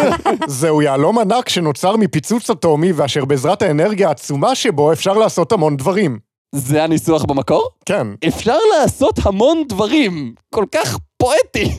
זהו 0.47 0.81
יהלום 0.81 1.19
ענק 1.19 1.49
שנוצר 1.49 1.95
מפיצוץ 1.95 2.49
אטומי 2.49 2.91
ואשר 2.91 3.25
בעזרת 3.25 3.61
האנרגיה 3.61 4.07
העצומה 4.07 4.55
שבו 4.55 4.93
אפשר 4.93 5.13
לעשות 5.13 5.51
המון 5.51 5.77
דברים. 5.77 6.19
זה 6.55 6.83
הניסוח 6.83 7.23
במקור? 7.23 7.69
כן. 7.85 8.07
אפשר 8.27 8.57
לעשות 8.73 9.19
המון 9.25 9.63
דברים, 9.67 10.33
כל 10.53 10.65
כך 10.75 10.97
פואטי. 11.19 11.71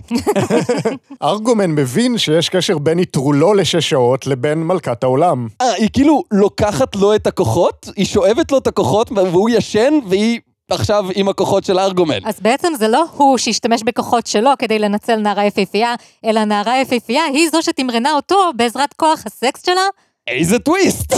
ארגומן 1.22 1.70
מבין 1.70 2.18
שיש 2.18 2.48
קשר 2.48 2.78
בין 2.78 2.98
נטרולו 2.98 3.54
לשש 3.54 3.90
שעות 3.90 4.26
לבין 4.26 4.62
מלכת 4.62 5.02
העולם. 5.02 5.48
אה, 5.60 5.72
היא 5.72 5.88
כאילו 5.92 6.22
לוקחת 6.30 6.96
לו 6.96 7.14
את 7.14 7.26
הכוחות, 7.26 7.88
היא 7.96 8.06
שואבת 8.06 8.52
לו 8.52 8.58
את 8.58 8.66
הכוחות 8.66 9.10
והוא 9.12 9.50
ישן, 9.50 9.98
והיא 10.08 10.40
עכשיו 10.70 11.06
עם 11.14 11.28
הכוחות 11.28 11.64
של 11.64 11.78
ארגומן. 11.78 12.18
אז 12.24 12.40
בעצם 12.40 12.72
זה 12.78 12.88
לא 12.88 13.04
הוא 13.16 13.38
שהשתמש 13.38 13.82
בכוחות 13.82 14.26
שלו 14.26 14.50
כדי 14.58 14.78
לנצל 14.78 15.16
נערה 15.16 15.44
יפהפייה, 15.44 15.94
אלא 16.24 16.44
נערה 16.44 16.80
יפהפייה 16.80 17.24
היא 17.24 17.48
זו 17.52 17.62
שתמרנה 17.62 18.12
אותו 18.12 18.36
בעזרת 18.56 18.92
כוח 18.92 19.22
הסקס 19.26 19.66
שלה. 19.66 19.82
איזה 20.28 20.58
טוויסט! 20.58 21.14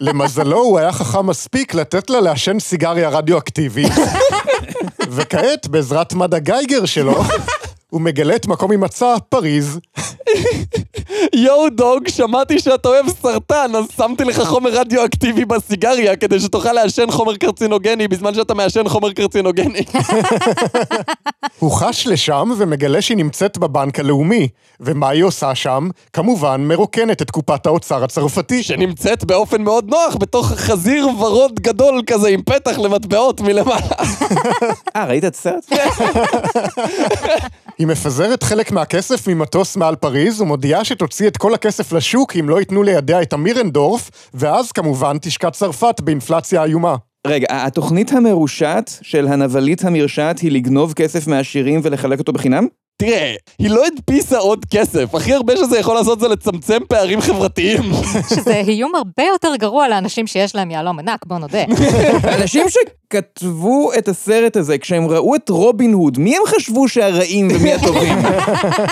למזלו, 0.00 0.58
הוא 0.58 0.78
היה 0.78 0.92
חכם 0.92 1.26
מספיק 1.26 1.74
לתת 1.74 2.10
לה 2.10 2.20
לעשן 2.20 2.58
סיגריה 2.58 3.08
רדיואקטיבית, 3.08 3.92
וכעת, 5.10 5.66
בעזרת 5.66 6.12
מד 6.12 6.34
הגייגר 6.34 6.84
שלו, 6.84 7.22
הוא 7.90 8.00
מגלה 8.00 8.36
את 8.36 8.46
מקום 8.46 8.70
הימצא, 8.70 9.14
פריז. 9.28 9.78
יואו 11.34 11.68
דוג, 11.70 12.08
שמעתי 12.08 12.58
שאתה 12.58 12.88
אוהב 12.88 13.06
סרטן, 13.08 13.70
אז 13.76 13.84
שמתי 13.96 14.24
לך 14.24 14.40
חומר 14.40 14.70
רדיואקטיבי 14.70 15.44
בסיגריה 15.44 16.16
כדי 16.16 16.40
שתוכל 16.40 16.72
לעשן 16.72 17.10
חומר 17.10 17.36
קרצינוגני 17.36 18.08
בזמן 18.08 18.34
שאתה 18.34 18.54
מעשן 18.54 18.88
חומר 18.88 19.12
קרצינוגני. 19.12 19.84
הוא 21.58 21.72
חש 21.72 22.06
לשם 22.06 22.50
ומגלה 22.56 23.02
שהיא 23.02 23.16
נמצאת 23.16 23.58
בבנק 23.58 24.00
הלאומי. 24.00 24.48
ומה 24.80 25.08
היא 25.08 25.24
עושה 25.24 25.54
שם? 25.54 25.88
כמובן, 26.12 26.60
מרוקנת 26.60 27.22
את 27.22 27.30
קופת 27.30 27.66
האוצר 27.66 28.04
הצרפתי. 28.04 28.62
שנמצאת 28.62 29.24
באופן 29.24 29.62
מאוד 29.62 29.88
נוח 29.88 30.16
בתוך 30.20 30.52
חזיר 30.52 31.08
ורוד 31.08 31.60
גדול 31.60 32.02
כזה 32.06 32.28
עם 32.28 32.42
פתח 32.42 32.78
למטבעות 32.78 33.40
מלמעלה. 33.40 33.96
אה, 34.96 35.04
ראית 35.04 35.24
את 35.24 35.34
הסרט? 35.34 35.72
היא 37.78 37.86
מפזרת 37.86 38.42
חלק 38.42 38.72
מהכסף 38.72 39.28
ממטוס 39.28 39.76
מעל 39.76 39.96
פריז 39.96 40.40
ומודיעה 40.40 40.84
שתוציא 40.84 41.28
את 41.28 41.36
כל 41.36 41.54
הכסף 41.54 41.92
לשוק 41.92 42.36
אם 42.36 42.48
לא 42.48 42.60
ייתנו 42.60 42.82
לידיה 42.82 43.22
את 43.22 43.32
המירנדורף, 43.32 44.10
ואז 44.34 44.72
כמובן 44.72 45.18
תשקע 45.18 45.50
צרפת 45.50 46.00
באינפלציה 46.00 46.64
איומה. 46.64 46.96
רגע, 47.26 47.46
התוכנית 47.50 48.12
המרושעת 48.12 48.98
של 49.02 49.26
הנבלית 49.26 49.84
המרשעת 49.84 50.38
היא 50.38 50.52
לגנוב 50.52 50.92
כסף 50.92 51.26
מהעשירים 51.26 51.80
ולחלק 51.82 52.18
אותו 52.18 52.32
בחינם? 52.32 52.66
תראה, 52.98 53.34
היא 53.58 53.70
לא 53.70 53.86
הדפיסה 53.86 54.38
עוד 54.38 54.64
כסף, 54.70 55.14
הכי 55.14 55.32
הרבה 55.32 55.56
שזה 55.56 55.78
יכול 55.78 55.94
לעשות 55.94 56.20
זה 56.20 56.28
לצמצם 56.28 56.78
פערים 56.88 57.20
חברתיים. 57.20 57.82
שזה 58.34 58.54
איום 58.54 58.94
הרבה 58.94 59.22
יותר 59.22 59.56
גרוע 59.56 59.88
לאנשים 59.88 60.26
שיש 60.26 60.54
להם 60.54 60.70
יהלום 60.70 60.98
ענק, 60.98 61.26
בוא 61.26 61.38
נודה. 61.38 61.64
אנשים 62.40 62.66
שכתבו 62.68 63.90
את 63.98 64.08
הסרט 64.08 64.56
הזה, 64.56 64.78
כשהם 64.78 65.08
ראו 65.08 65.34
את 65.34 65.48
רובין 65.48 65.92
הוד, 65.92 66.18
מי 66.18 66.36
הם 66.36 66.42
חשבו 66.46 66.88
שהרעים 66.88 67.48
ומי 67.54 67.72
הטובים? 67.72 68.18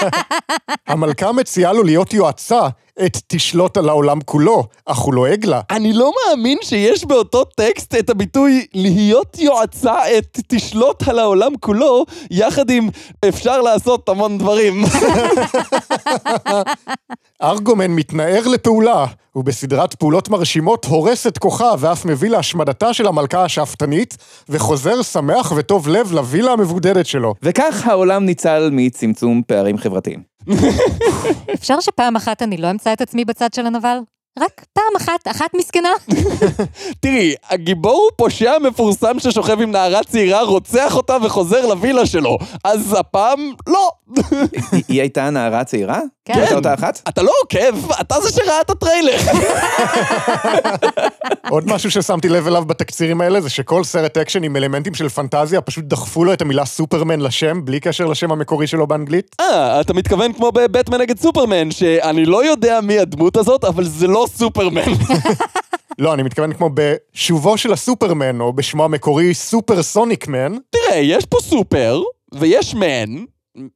המלכה 0.88 1.32
מציעה 1.32 1.72
לו 1.72 1.82
להיות 1.82 2.14
יועצה, 2.14 2.68
את 3.06 3.16
תשלוט 3.26 3.76
על 3.76 3.88
העולם 3.88 4.20
כולו, 4.20 4.64
אך 4.86 4.98
הוא 4.98 5.14
לועג 5.14 5.46
לה. 5.46 5.60
אני 5.70 5.92
לא 5.92 6.12
מאמין 6.28 6.58
שיש 6.62 7.04
באותו 7.04 7.44
טקסט 7.44 7.94
את 7.94 8.10
הביטוי 8.10 8.66
להיות 8.74 9.38
יועצה 9.38 10.18
את 10.18 10.40
תשלוט 10.48 11.08
על 11.08 11.18
העולם 11.18 11.52
כולו, 11.60 12.04
יחד 12.30 12.70
עם 12.70 12.88
אפשר 13.28 13.60
לעשות 13.60 14.08
המון 14.08 14.38
דברים. 14.38 14.84
ארגומן 17.42 17.90
מתנער 17.90 18.48
לפעולה, 18.48 19.06
ובסדרת 19.36 19.94
פעולות 19.94 20.28
מרשימות 20.28 20.84
הורס 20.84 21.26
את 21.26 21.38
כוחה 21.38 21.70
ואף 21.78 22.04
מביא 22.04 22.30
להשמדתה 22.30 22.94
של 22.94 23.06
המלכה 23.06 23.44
השאפתנית, 23.44 24.16
וחוזר 24.48 25.02
שמח 25.02 25.52
וטוב 25.56 25.88
לב 25.88 26.12
לווילה 26.12 26.52
המבודדת 26.52 27.06
שלו. 27.06 27.34
וכך 27.42 27.86
העולם 27.86 28.24
ניצל 28.24 28.68
מצמצום 28.72 29.42
פערים 29.46 29.78
חברתיים. 29.78 30.22
אפשר 31.54 31.80
שפעם 31.80 32.16
אחת 32.16 32.42
אני 32.42 32.56
לא 32.56 32.70
אמצא 32.70 32.92
את 32.92 33.00
עצמי 33.00 33.24
בצד 33.24 33.54
של 33.54 33.66
הנבל? 33.66 33.96
רק 34.38 34.64
פעם 34.72 34.84
אחת, 34.96 35.28
אחת 35.30 35.50
מסכנה? 35.56 35.88
תראי, 37.00 37.34
הגיבור 37.50 37.92
הוא 37.92 38.10
פושע 38.16 38.52
מפורסם 38.58 39.18
ששוכב 39.18 39.60
עם 39.60 39.70
נערה 39.70 40.00
צעירה, 40.04 40.42
רוצח 40.42 40.96
אותה 40.96 41.16
וחוזר 41.24 41.66
לווילה 41.66 42.06
שלו. 42.06 42.38
אז 42.64 42.96
הפעם, 43.00 43.40
לא. 43.66 43.90
היא- 44.88 45.00
הייתה 45.00 45.30
נערה 45.30 45.64
צעירה? 45.64 46.00
כן. 46.24 46.38
הייתה 46.38 46.54
אותה 46.54 46.74
אחת? 46.74 47.00
אתה 47.08 47.22
לא 47.22 47.32
עוקב, 47.42 47.92
אתה 48.00 48.20
זה 48.20 48.30
שראה 48.30 48.60
את 48.60 48.70
הטריילר. 48.70 49.16
עוד 51.50 51.64
משהו 51.66 51.90
ששמתי 51.90 52.28
לב 52.28 52.46
אליו 52.46 52.64
בתקצירים 52.64 53.20
האלה 53.20 53.40
זה 53.40 53.50
שכל 53.50 53.84
סרט 53.84 54.18
אקשן 54.18 54.44
עם 54.44 54.56
אלמנטים 54.56 54.94
של 54.94 55.08
פנטזיה 55.08 55.60
פשוט 55.60 55.84
דחפו 55.84 56.24
לו 56.24 56.32
את 56.32 56.42
המילה 56.42 56.64
סופרמן 56.64 57.20
לשם, 57.20 57.64
בלי 57.64 57.80
קשר 57.80 58.06
לשם 58.06 58.32
המקורי 58.32 58.66
שלו 58.66 58.86
באנגלית. 58.86 59.36
אה, 59.40 59.80
אתה 59.80 59.94
מתכוון 59.94 60.32
כמו 60.32 60.52
בבטמן 60.52 61.00
נגד 61.00 61.18
סופרמן, 61.18 61.70
שאני 61.70 62.26
לא 62.26 62.44
יודע 62.44 62.80
מי 62.80 62.98
הדמות 62.98 63.36
הזאת, 63.36 63.64
אבל 63.64 63.84
זה 63.84 64.06
לא 64.06 64.26
סופרמן. 64.34 64.92
לא, 65.98 66.14
אני 66.14 66.22
מתכוון 66.22 66.52
כמו 66.52 66.70
בשובו 66.74 67.58
של 67.58 67.72
הסופרמן, 67.72 68.40
או 68.40 68.52
בשמו 68.52 68.84
המקורי 68.84 69.34
Supersonic 69.34 70.28
Man. 70.28 70.52
תראה, 70.70 70.96
יש 70.96 71.24
פה 71.24 71.38
סופר, 71.40 72.02
ויש 72.34 72.74
man. 72.74 73.24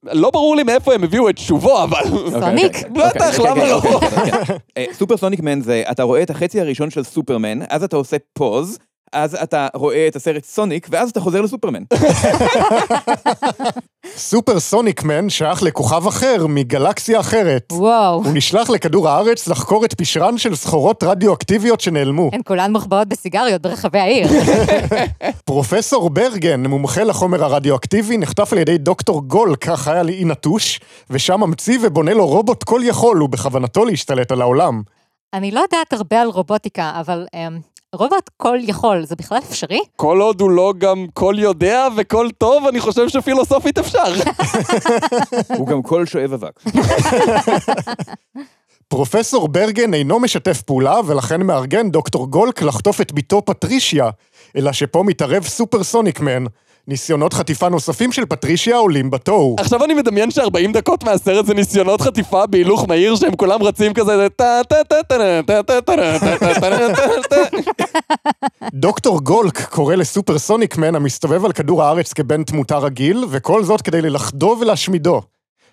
לא 0.02 0.30
ברור 0.30 0.56
לי 0.56 0.62
מאיפה 0.62 0.94
הם 0.94 1.04
הביאו 1.04 1.28
את 1.28 1.38
שובו, 1.38 1.82
אבל... 1.82 2.02
סוניק. 2.30 2.88
בטח, 2.88 3.38
למה 3.38 3.64
לא? 3.64 3.82
אה, 4.76 4.84
Supersonic 4.92 5.40
Man 5.40 5.60
זה, 5.60 5.82
אתה 5.90 6.02
רואה 6.02 6.22
את 6.22 6.30
החצי 6.30 6.60
הראשון 6.60 6.90
של 6.90 7.02
סופרמן, 7.02 7.58
אז 7.68 7.82
אתה 7.82 7.96
עושה 7.96 8.16
פוז, 8.32 8.78
אז 9.12 9.34
אתה 9.42 9.68
רואה 9.74 10.08
את 10.08 10.16
הסרט 10.16 10.44
סוניק, 10.44 10.86
ואז 10.90 11.10
אתה 11.10 11.20
חוזר 11.20 11.40
לסופרמן. 11.40 11.82
Supersonic 14.16 15.02
Man 15.02 15.30
שייך 15.30 15.62
לכוכב 15.62 16.06
אחר, 16.06 16.46
מגלקסיה 16.48 17.20
אחרת. 17.20 17.72
וואו. 17.72 18.14
הוא 18.14 18.32
נשלח 18.34 18.70
לכדור 18.70 19.08
הארץ 19.08 19.48
לחקור 19.48 19.84
את 19.84 19.94
פשרן 19.94 20.38
של 20.38 20.54
סחורות 20.56 21.02
רדיואקטיביות 21.02 21.80
שנעלמו. 21.80 22.30
הן 22.32 22.40
כולן 22.46 22.72
מוחבאות 22.72 23.08
בסיגריות 23.08 23.62
ברחבי 23.62 23.98
העיר. 23.98 24.28
פרופסור 25.44 26.10
ברגן, 26.10 26.66
מומחה 26.66 27.04
לחומר 27.04 27.44
הרדיואקטיבי, 27.44 28.18
נחטף 28.18 28.52
על 28.52 28.58
ידי 28.58 28.78
דוקטור 28.78 29.22
גולק, 29.22 29.68
החיה 29.68 30.02
לאי 30.02 30.24
נטוש, 30.24 30.80
ושם 31.10 31.40
ממציא 31.40 31.78
ובונה 31.82 32.14
לו 32.14 32.26
רובוט 32.26 32.64
כל 32.64 32.80
יכול, 32.84 33.22
ובכוונתו 33.22 33.84
להשתלט 33.84 34.32
על 34.32 34.40
העולם. 34.40 34.82
אני 35.34 35.50
לא 35.50 35.60
יודעת 35.60 35.92
הרבה 35.92 36.20
על 36.20 36.28
רובוטיקה, 36.28 36.92
אבל 37.00 37.26
אמ, 37.34 37.58
רובוט 37.94 38.30
כל 38.36 38.58
יכול, 38.62 39.04
זה 39.04 39.16
בכלל 39.16 39.38
אפשרי? 39.38 39.80
כל 39.96 40.20
עוד 40.20 40.40
הוא 40.40 40.50
לא 40.50 40.72
גם 40.78 41.06
כל 41.14 41.34
יודע 41.38 41.88
וכל 41.96 42.28
טוב, 42.38 42.66
אני 42.66 42.80
חושב 42.80 43.08
שפילוסופית 43.08 43.78
אפשר. 43.78 44.04
הוא 45.56 45.66
גם 45.66 45.82
קול 45.82 46.06
שואב 46.06 46.32
אבק. 46.32 46.60
פרופסור 48.88 49.48
ברגן 49.48 49.94
אינו 49.94 50.20
משתף 50.20 50.62
פעולה, 50.62 51.00
ולכן 51.06 51.42
מארגן 51.42 51.90
דוקטור 51.90 52.26
גולק 52.26 52.62
לחטוף 52.62 53.00
את 53.00 53.12
בתו 53.12 53.42
פטרישיה, 53.44 54.10
אלא 54.56 54.72
שפה 54.72 55.02
מתערב 55.02 55.44
סופר 55.44 55.84
סוניק 55.84 56.20
מן. 56.20 56.44
ניסיונות 56.88 57.34
חטיפה 57.34 57.68
נוספים 57.68 58.12
של 58.12 58.26
פטרישיה 58.26 58.76
עולים 58.76 59.10
בתוהו. 59.10 59.56
עכשיו 59.58 59.84
אני 59.84 59.94
מדמיין 59.94 60.30
ש-40 60.30 60.72
דקות 60.72 61.04
מהסרט 61.04 61.46
זה 61.46 61.54
ניסיונות 61.54 62.00
חטיפה 62.00 62.46
בהילוך 62.46 62.88
מהיר 62.88 63.16
שהם 63.16 63.36
כולם 63.36 63.62
רצים 63.62 63.94
כזה 63.94 64.16
זה 64.16 64.28
טה 64.28 64.60
טה 64.68 64.84
טה 64.84 65.02
טה 65.02 65.42
טה 65.46 65.62
טה 65.62 65.82
טה 65.82 65.96
טה 66.38 66.60
טה 66.94 67.28
טה 67.28 67.58
דוקטור 68.72 69.20
גולק 69.20 69.62
קורא 69.62 69.94
לסופר 69.94 70.38
סוניק 70.38 70.76
מן 70.76 70.94
המסתובב 70.94 71.44
על 71.44 71.52
כדור 71.52 71.82
הארץ 71.82 72.12
כבן 72.12 72.42
תמותה 72.42 72.78
רגיל, 72.78 73.24
וכל 73.30 73.64
זאת 73.64 73.82
כדי 73.82 74.02
ללכדו 74.02 74.56
ולהשמידו. 74.60 75.20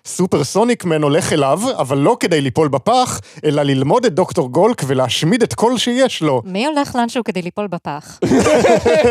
Supersonic 0.06 0.84
Man 0.84 1.02
הולך 1.02 1.32
אליו, 1.32 1.60
אבל 1.78 1.98
לא 1.98 2.16
כדי 2.20 2.40
ליפול 2.40 2.68
בפח, 2.68 3.20
אלא 3.44 3.62
ללכוד 3.62 4.04
את 4.04 4.14
דוקטור 4.14 4.50
גולק 4.50 4.82
ולהשמיד 4.86 5.42
את 5.42 5.54
כל 5.54 5.78
שיש 5.78 6.22
לו. 6.22 6.42
מי 6.44 6.66
הולך 6.66 6.94
לאנשהו 6.96 7.24
כדי 7.24 7.42
ליפול 7.42 7.66
בפח? 7.66 8.18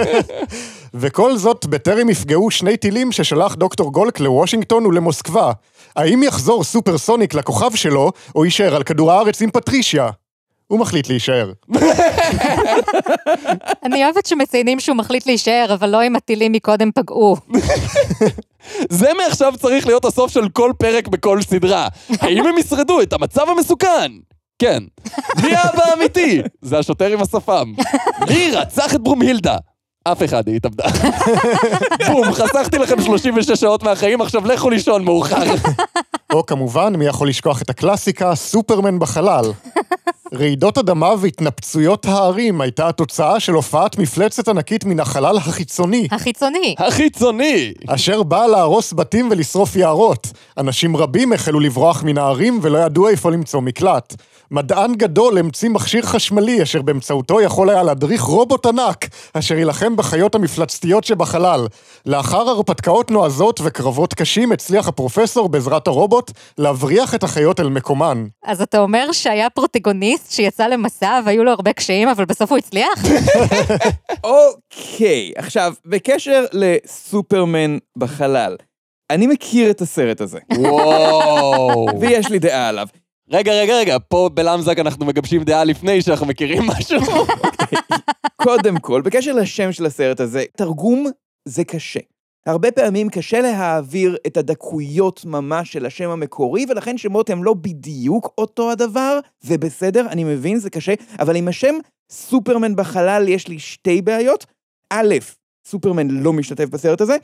וכל 0.93 1.37
זאת 1.37 1.65
בטרם 1.65 2.09
יפגעו 2.09 2.51
שני 2.51 2.77
טילים 2.77 3.11
ששלח 3.11 3.55
דוקטור 3.55 3.91
גולק 3.91 4.19
לוושינגטון 4.19 4.85
ולמוסקבה. 4.85 5.51
האם 5.95 6.23
יחזור 6.23 6.63
Supersonic 6.63 7.33
לכוכב 7.33 7.75
שלו, 7.75 8.11
או 8.35 8.45
יישאר 8.45 8.75
על 8.75 8.83
כדור 8.83 9.11
הארץ 9.11 9.41
עם 9.41 9.51
פטרישיה? 9.51 10.09
הוא 10.67 10.79
מחליט 10.79 11.09
להישאר. 11.09 11.51
אני 13.83 14.03
אוהבת 14.05 14.25
שמציינים 14.25 14.79
שהוא 14.79 14.97
מחליט 14.97 15.25
להישאר, 15.25 15.65
אבל 15.73 15.89
לא 15.89 16.07
אם 16.07 16.15
הטילים 16.15 16.51
מקודם 16.51 16.91
פגעו. 16.95 17.35
זה 18.89 19.09
מעכשיו 19.17 19.53
צריך 19.57 19.87
להיות 19.87 20.05
הסוף 20.05 20.31
של 20.31 20.49
כל 20.49 20.71
פרק 20.77 21.07
בכל 21.07 21.41
סדרה. 21.41 21.87
האם 22.21 22.45
הם 22.45 22.57
ישרדו 22.57 23.01
את 23.01 23.13
המצב 23.13 23.49
המסוכן? 23.49 24.11
כן. 24.59 24.83
מי 25.43 25.55
האבא 25.55 25.83
האמיתי? 25.83 26.41
זה 26.61 26.79
השוטר 26.79 27.07
עם 27.07 27.21
השפם. 27.21 27.73
מי 28.29 28.51
רצח 28.51 28.95
את 28.95 29.01
ברומהילדה? 29.01 29.57
אף 30.03 30.23
אחד, 30.23 30.47
היא 30.47 30.55
התאבדה. 30.55 30.85
בום, 32.07 32.33
חסכתי 32.33 32.77
לכם 32.77 33.01
36 33.01 33.59
שעות 33.59 33.83
מהחיים, 33.83 34.21
עכשיו 34.21 34.47
לכו 34.47 34.69
לישון 34.69 35.03
מאוחר. 35.03 35.43
או 36.33 36.45
כמובן, 36.45 36.95
מי 36.95 37.05
יכול 37.05 37.29
לשכוח 37.29 37.61
את 37.61 37.69
הקלאסיקה, 37.69 38.35
סופרמן 38.35 38.99
בחלל. 38.99 39.45
רעידות 40.35 40.77
אדמה 40.77 41.13
והתנפצויות 41.19 42.05
ההרים 42.05 42.61
הייתה 42.61 42.87
התוצאה 42.87 43.39
של 43.39 43.53
הופעת 43.53 43.97
מפלצת 43.97 44.47
ענקית 44.47 44.85
מן 44.85 44.99
החלל 44.99 45.37
החיצוני, 45.37 46.07
החיצוני. 46.11 46.75
החיצוני! 46.79 47.73
אשר 47.87 48.23
באה 48.23 48.47
להרוס 48.47 48.93
בתים 48.93 49.27
ולשרוף 49.31 49.75
יערות. 49.75 50.27
אנשים 50.57 50.97
רבים 50.97 51.33
החלו 51.33 51.59
לברוח 51.59 52.03
מן 52.03 52.17
הערים 52.17 52.59
ולא 52.61 52.77
ידעו 52.77 53.07
איפה 53.07 53.31
למצוא 53.31 53.61
מקלט. 53.61 54.15
מדען 54.51 54.95
גדול 54.95 55.37
המציא 55.37 55.69
מכשיר 55.69 56.01
חשמלי 56.01 56.63
אשר 56.63 56.81
באמצעותו 56.81 57.41
יכול 57.41 57.69
היה 57.69 57.83
להדריך 57.83 58.21
רובוט 58.21 58.65
ענק 58.65 59.05
אשר 59.33 59.55
יילחם 59.55 59.95
בחיות 59.95 60.35
המפלצתיות 60.35 61.03
שבחלל. 61.03 61.67
לאחר 62.05 62.49
הרפתקאות 62.49 63.11
נועזות 63.11 63.59
וקרבות 63.63 64.13
קשים 64.13 64.51
הצליח 64.51 64.87
הפרופסור 64.87 65.49
בעזרת 65.49 65.87
הרובוט 65.87 66.31
להבריח 66.57 67.15
את 67.15 67.23
החיות 67.23 67.59
אל 67.59 67.69
מקומן. 67.69 68.25
אז 68.45 68.61
אתה 68.61 68.79
אומר 68.79 69.11
שהיה 69.11 69.49
פרוטגוניסט 69.49 70.31
שיצא 70.31 70.67
למסע 70.67 71.19
והיו 71.25 71.43
לו 71.43 71.51
הרבה 71.51 71.73
קשיים, 71.73 72.07
אבל 72.07 72.25
בסוף 72.25 72.51
הוא 72.51 72.57
הצליח? 72.57 72.99
אוקיי, 74.23 75.31
עכשיו, 75.35 75.73
בקשר 75.85 76.45
לסופרמן 76.53 77.77
בחלל, 77.97 78.55
אני 79.09 79.27
מכיר 79.27 79.71
את 79.71 79.81
הסרט 79.81 80.21
הזה, 80.21 80.39
וואו. 80.57 81.85
ויש 81.99 82.29
לי 82.29 82.39
דעה 82.39 82.69
עליו. 82.69 82.87
רגע, 83.31 83.53
רגע, 83.53 83.75
רגע, 83.75 83.97
פה 84.07 84.29
בלמזק 84.33 84.79
אנחנו 84.79 85.05
מגבשים 85.05 85.43
דעה 85.43 85.63
לפני 85.63 86.01
שאנחנו 86.01 86.25
מכירים 86.25 86.63
משהו. 86.67 86.99
קודם 88.43 88.79
כל, 88.79 89.01
בקשר 89.01 89.33
לשם 89.33 89.71
של 89.71 89.85
הסרט 89.85 90.19
הזה, 90.19 90.43
תרגום 90.57 91.05
זה 91.47 91.63
קשה. 91.63 91.99
הרבה 92.45 92.71
פעמים 92.71 93.09
קשה 93.09 93.41
להעביר 93.41 94.17
את 94.27 94.37
הדקויות 94.37 95.25
ממש 95.25 95.73
של 95.73 95.85
השם 95.85 96.09
המקורי, 96.09 96.65
ולכן 96.69 96.97
שמות 96.97 97.29
הם 97.29 97.43
לא 97.43 97.53
בדיוק 97.53 98.33
אותו 98.37 98.71
הדבר, 98.71 99.19
זה 99.39 99.57
בסדר, 99.57 100.07
אני 100.09 100.23
מבין, 100.23 100.59
זה 100.59 100.69
קשה, 100.69 100.93
אבל 101.19 101.35
עם 101.35 101.47
השם 101.47 101.75
סופרמן 102.11 102.75
בחלל 102.75 103.25
יש 103.29 103.47
לי 103.47 103.59
שתי 103.59 104.01
בעיות. 104.01 104.45
א', 104.93 105.15
סופרמן 105.67 106.07
לא 106.11 106.33
משתתף 106.33 106.65
בסרט 106.69 107.01
הזה, 107.01 107.15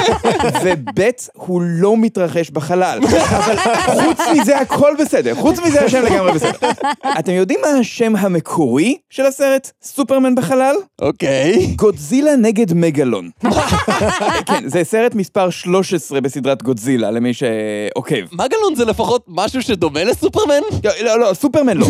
וב', 0.64 1.00
הוא 1.32 1.62
לא 1.64 1.96
מתרחש 1.96 2.50
בחלל. 2.50 3.00
אבל 3.04 3.56
חוץ 4.02 4.18
מזה 4.32 4.58
הכל 4.58 4.94
בסדר, 5.00 5.34
חוץ 5.34 5.58
מזה 5.58 5.84
השם 5.84 6.02
לגמרי 6.02 6.32
בסדר. 6.32 6.70
אתם 7.18 7.32
יודעים 7.32 7.60
מה 7.62 7.68
השם 7.68 8.16
המקורי 8.16 8.96
של 9.10 9.26
הסרט 9.26 9.70
סופרמן 9.82 10.34
בחלל? 10.34 10.74
אוקיי. 11.00 11.66
גודזילה 11.76 12.36
נגד 12.36 12.72
מגלון. 12.72 13.30
כן, 14.48 14.68
זה 14.68 14.84
סרט 14.84 15.14
מספר 15.14 15.50
13 15.50 16.20
בסדרת 16.20 16.62
גודזילה, 16.62 17.10
למי 17.10 17.32
שעוקב. 17.34 18.24
מגלון 18.32 18.74
זה 18.76 18.84
לפחות 18.84 19.24
משהו 19.28 19.62
שדומה 19.62 20.04
לסופרמן? 20.04 20.60
לא, 20.84 20.90
לא, 21.00 21.20
לא, 21.20 21.34
סופרמן 21.34 21.76
לא. 21.76 21.86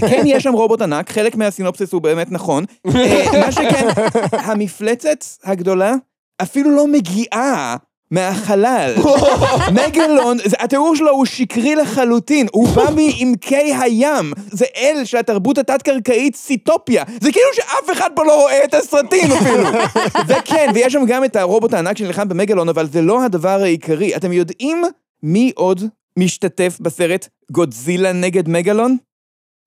כן, 0.00 0.22
יש 0.26 0.42
שם 0.42 0.52
רובוט 0.52 0.82
ענק, 0.82 1.10
חלק 1.10 1.36
מהסינופסיס 1.36 1.92
הוא 1.92 2.02
באמת 2.02 2.32
נכון. 2.32 2.64
אה, 2.94 3.40
מה 3.40 3.52
שכן, 3.52 3.88
המפלצת 4.32 5.24
הגדולה 5.44 5.94
אפילו 6.42 6.70
לא 6.70 6.86
מגיעה 6.86 7.76
מהחלל. 8.10 8.94
מגלון, 9.86 10.38
זה- 10.44 10.56
התיאור 10.58 10.96
שלו 10.96 11.10
הוא 11.10 11.26
שקרי 11.26 11.74
לחלוטין, 11.74 12.46
הוא 12.52 12.68
בא 12.68 12.84
מעמקי 12.96 13.74
הים. 13.80 14.32
זה 14.50 14.64
אל 14.76 15.04
של 15.04 15.16
התרבות 15.16 15.58
התת-קרקעית 15.58 16.36
סיטופיה. 16.36 17.04
זה 17.20 17.32
כאילו 17.32 17.46
שאף 17.54 17.90
אחד 17.92 18.10
פה 18.16 18.24
לא 18.24 18.40
רואה 18.42 18.64
את 18.64 18.74
הסרטים 18.74 19.32
אפילו. 19.32 19.64
וכן, 20.28 20.70
ויש 20.74 20.92
שם 20.92 21.04
גם 21.06 21.24
את 21.24 21.36
הרובוט 21.36 21.74
הענק 21.74 21.98
שנלחם 21.98 22.28
במגלון, 22.28 22.68
אבל 22.68 22.86
זה 22.88 23.02
לא 23.02 23.24
הדבר 23.24 23.62
העיקרי. 23.62 24.16
אתם 24.16 24.32
יודעים 24.32 24.82
מי 25.22 25.52
עוד 25.54 25.82
משתתף 26.18 26.76
בסרט 26.80 27.28
גודזילה 27.52 28.12
נגד 28.12 28.48
מגלון? 28.48 28.96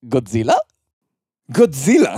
גודזילה? 0.04 0.54
גודזילה 1.52 2.16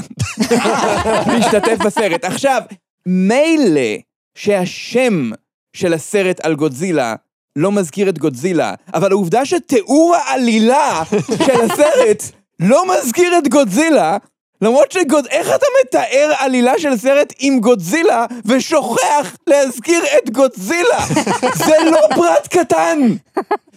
משתתף 1.37 1.77
בסרט. 1.85 2.25
עכשיו, 2.25 2.61
מילא 3.07 3.97
שהשם 4.37 5.31
של 5.75 5.93
הסרט 5.93 6.39
על 6.39 6.55
גודזילה 6.55 7.15
לא 7.55 7.71
מזכיר 7.71 8.09
את 8.09 8.17
גודזילה, 8.17 8.73
אבל 8.93 9.11
העובדה 9.11 9.45
שתיאור 9.45 10.15
העלילה 10.15 11.03
של 11.45 11.61
הסרט 11.61 12.23
לא 12.59 12.83
מזכיר 12.87 13.37
את 13.37 13.47
גודזילה, 13.47 14.17
למרות 14.61 14.91
שגוד... 14.91 15.27
איך 15.27 15.47
אתה 15.55 15.65
מתאר 15.81 16.33
עלילה 16.39 16.79
של 16.79 16.97
סרט 16.97 17.33
עם 17.39 17.59
גודזילה 17.59 18.25
ושוכח 18.45 19.37
להזכיר 19.47 20.03
את 20.17 20.29
גודזילה? 20.29 21.05
זה 21.55 21.75
לא 21.91 21.99
פרט 22.15 22.47
קטן! 22.47 22.99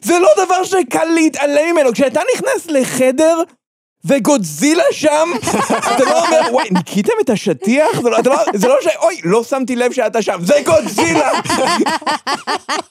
זה 0.02 0.18
לא 0.18 0.28
דבר 0.44 0.64
שקל 0.64 1.04
להתעלם 1.04 1.72
ממנו. 1.72 1.92
כשאתה 1.92 2.20
נכנס 2.34 2.66
לחדר 2.66 3.42
וגודזילה 4.08 4.82
שם, 4.90 5.28
אתה 5.94 6.04
לא 6.04 6.24
אומר, 6.26 6.40
וואי, 6.52 6.68
ניקיתם 6.70 7.12
את 7.20 7.30
השטיח? 7.30 8.00
זה 8.02 8.10
לא, 8.10 8.18
אתה 8.18 8.30
לא, 8.30 8.36
זה 8.54 8.68
לא 8.68 8.76
ש... 8.82 8.86
אוי, 9.02 9.20
לא 9.24 9.44
שמתי 9.44 9.76
לב 9.76 9.92
שאתה 9.92 10.22
שם, 10.22 10.38
זה 10.42 10.54
גודזילה! 10.64 11.30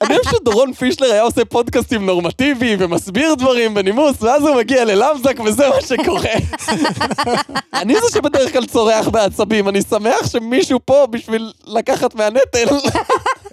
אני 0.01 0.15
אוהב 0.15 0.29
שדורון 0.31 0.73
פישלר 0.73 1.11
היה 1.11 1.21
עושה 1.21 1.45
פודקאסטים 1.45 2.05
נורמטיביים 2.05 2.79
ומסביר 2.81 3.35
דברים 3.35 3.73
בנימוס, 3.73 4.15
ואז 4.21 4.43
הוא 4.43 4.55
מגיע 4.55 4.85
ללמזק 4.85 5.39
וזה 5.45 5.69
מה 5.69 5.81
שקורה. 5.81 6.33
אני 7.73 7.95
זה 7.95 8.07
שבדרך 8.13 8.53
כלל 8.53 8.65
צורח 8.65 9.07
בעצבים, 9.07 9.69
אני 9.69 9.81
שמח 9.81 10.31
שמישהו 10.31 10.79
פה 10.85 11.07
בשביל 11.11 11.51
לקחת 11.65 12.15
מהנטל. 12.15 12.65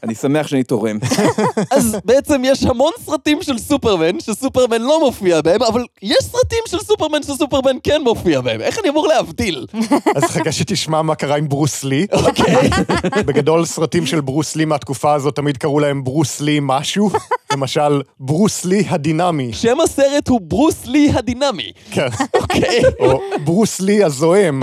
אני 0.05 0.15
שמח 0.15 0.47
שאני 0.47 0.63
תורם. 0.63 0.99
אז 1.77 1.97
בעצם 2.05 2.43
יש 2.45 2.63
המון 2.63 2.93
סרטים 3.07 3.43
של 3.43 3.59
סופרמן, 3.59 4.21
שסופרמן 4.21 4.83
לא 4.83 5.01
מופיע 5.01 5.41
בהם, 5.41 5.63
אבל 5.63 5.85
יש 6.03 6.19
סרטים 6.21 6.59
של 6.67 6.79
סופרמן 6.79 7.23
שסופרמן 7.23 7.77
כן 7.83 8.01
מופיע 8.05 8.41
בהם. 8.41 8.61
איך 8.61 8.79
אני 8.79 8.89
אמור 8.89 9.09
להבדיל? 9.09 9.67
אז 10.17 10.25
חכה 10.25 10.53
שתשמע 10.53 11.03
מה 11.03 11.15
קרה 11.15 11.37
עם 11.37 11.49
ברוס 11.49 11.85
לי. 11.85 12.07
אוקיי. 12.13 12.71
בגדול, 13.27 13.65
סרטים 13.65 14.07
של 14.07 14.21
ברוס 14.21 14.57
לי 14.57 14.65
מהתקופה 14.65 15.15
הזאת 15.15 15.37
תמיד 15.37 15.57
קראו 15.57 15.81
להם 15.81 16.05
ברוס 16.05 16.41
לי 16.41 16.59
משהו. 16.63 17.11
למשל, 17.53 18.03
ברוס 18.21 18.65
לי 18.65 18.85
הדינמי. 18.89 19.53
שם 19.53 19.81
הסרט 19.81 20.29
הוא 20.29 20.41
ברוס 20.43 20.87
לי 20.87 21.11
הדינמי. 21.15 21.73
כן. 21.91 22.07
אוקיי. 22.35 22.83
או 23.01 23.21
ברוס 23.45 23.81
לי 23.81 24.05
הזועם. 24.05 24.63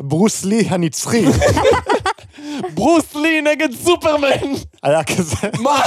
ברוס 0.00 0.44
לי 0.44 0.64
הנצחי. 0.68 1.24
ברוס 2.74 3.14
לי 3.14 3.40
נגד 3.40 3.68
סופרמן! 3.84 4.52
היה 4.82 5.04
כזה. 5.04 5.36
מה? 5.60 5.82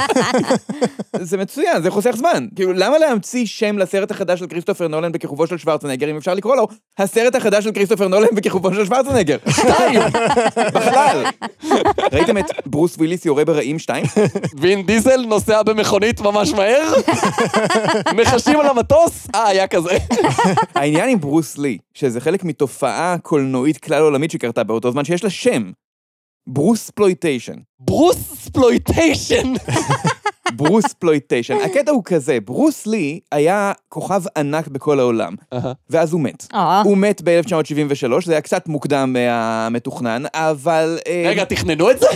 זה 1.30 1.36
מצוין, 1.36 1.82
זה 1.82 1.90
חוסך 1.90 2.10
זמן. 2.16 2.46
כאילו, 2.56 2.72
למה 2.72 2.98
להמציא 2.98 3.46
שם 3.46 3.78
לסרט 3.78 4.10
החדש 4.10 4.38
של 4.40 4.46
כריסטופר 4.46 4.88
נולן 4.88 5.12
בכיכובו 5.12 5.46
של 5.46 5.58
שוורצנגר, 5.58 6.10
אם 6.10 6.16
אפשר 6.16 6.34
לקרוא 6.34 6.56
לו 6.56 6.68
הסרט 6.98 7.34
החדש 7.34 7.64
של 7.64 7.72
כריסטופר 7.72 8.08
נולן 8.08 8.34
בכיכובו 8.34 8.74
של 8.74 8.84
שוורצנגר? 8.84 9.36
שתיים! 9.60 10.00
בחלל! 10.74 11.24
ראיתם 12.12 12.38
את 12.38 12.44
ברוס 12.66 12.96
וויליס 12.96 13.26
יורה 13.26 13.44
ברעים 13.44 13.78
שתיים? 13.78 14.04
וין 14.60 14.86
דיזל 14.86 15.20
נוסע 15.26 15.62
במכונית 15.62 16.20
ממש 16.20 16.52
מהר? 16.52 16.92
נחשים 18.16 18.60
על 18.60 18.66
המטוס? 18.66 19.26
אה, 19.34 19.46
היה 19.48 19.66
כזה. 19.66 19.98
העניין 20.74 21.08
עם 21.08 21.20
ברוס 21.20 21.58
לי, 21.58 21.78
שזה 21.94 22.20
חלק 22.20 22.44
מתופעה 22.44 23.16
קולנועית 23.22 23.78
כלל 23.78 24.02
עולמית 24.02 24.30
שקרתה 24.30 24.64
באותו 24.64 24.92
זמן, 24.92 25.04
שיש 25.04 25.24
לה 25.24 25.30
שם. 25.30 25.70
Bruceploitation. 26.46 27.54
Brucesploitation. 27.80 29.52
Bruceploitation. 30.56 31.54
הקטע 31.64 31.90
הוא 31.90 32.04
כזה, 32.04 32.38
ברוס 32.40 32.86
לי 32.86 33.20
היה 33.32 33.72
כוכב 33.88 34.22
ענק 34.36 34.68
בכל 34.68 35.00
העולם, 35.00 35.34
ואז 35.90 36.12
הוא 36.12 36.20
מת. 36.20 36.46
אה, 36.54 36.82
הוא 36.82 36.96
מת 36.96 37.22
ב-1973, 37.24 38.24
זה 38.24 38.32
היה 38.32 38.40
קצת 38.40 38.68
מוקדם 38.68 39.12
מהמתוכנן, 39.12 40.22
אבל... 40.34 40.98
אה, 41.06 41.24
רגע, 41.26 41.44
תכננו 41.44 41.90
את 41.90 42.00
זה? 42.00 42.06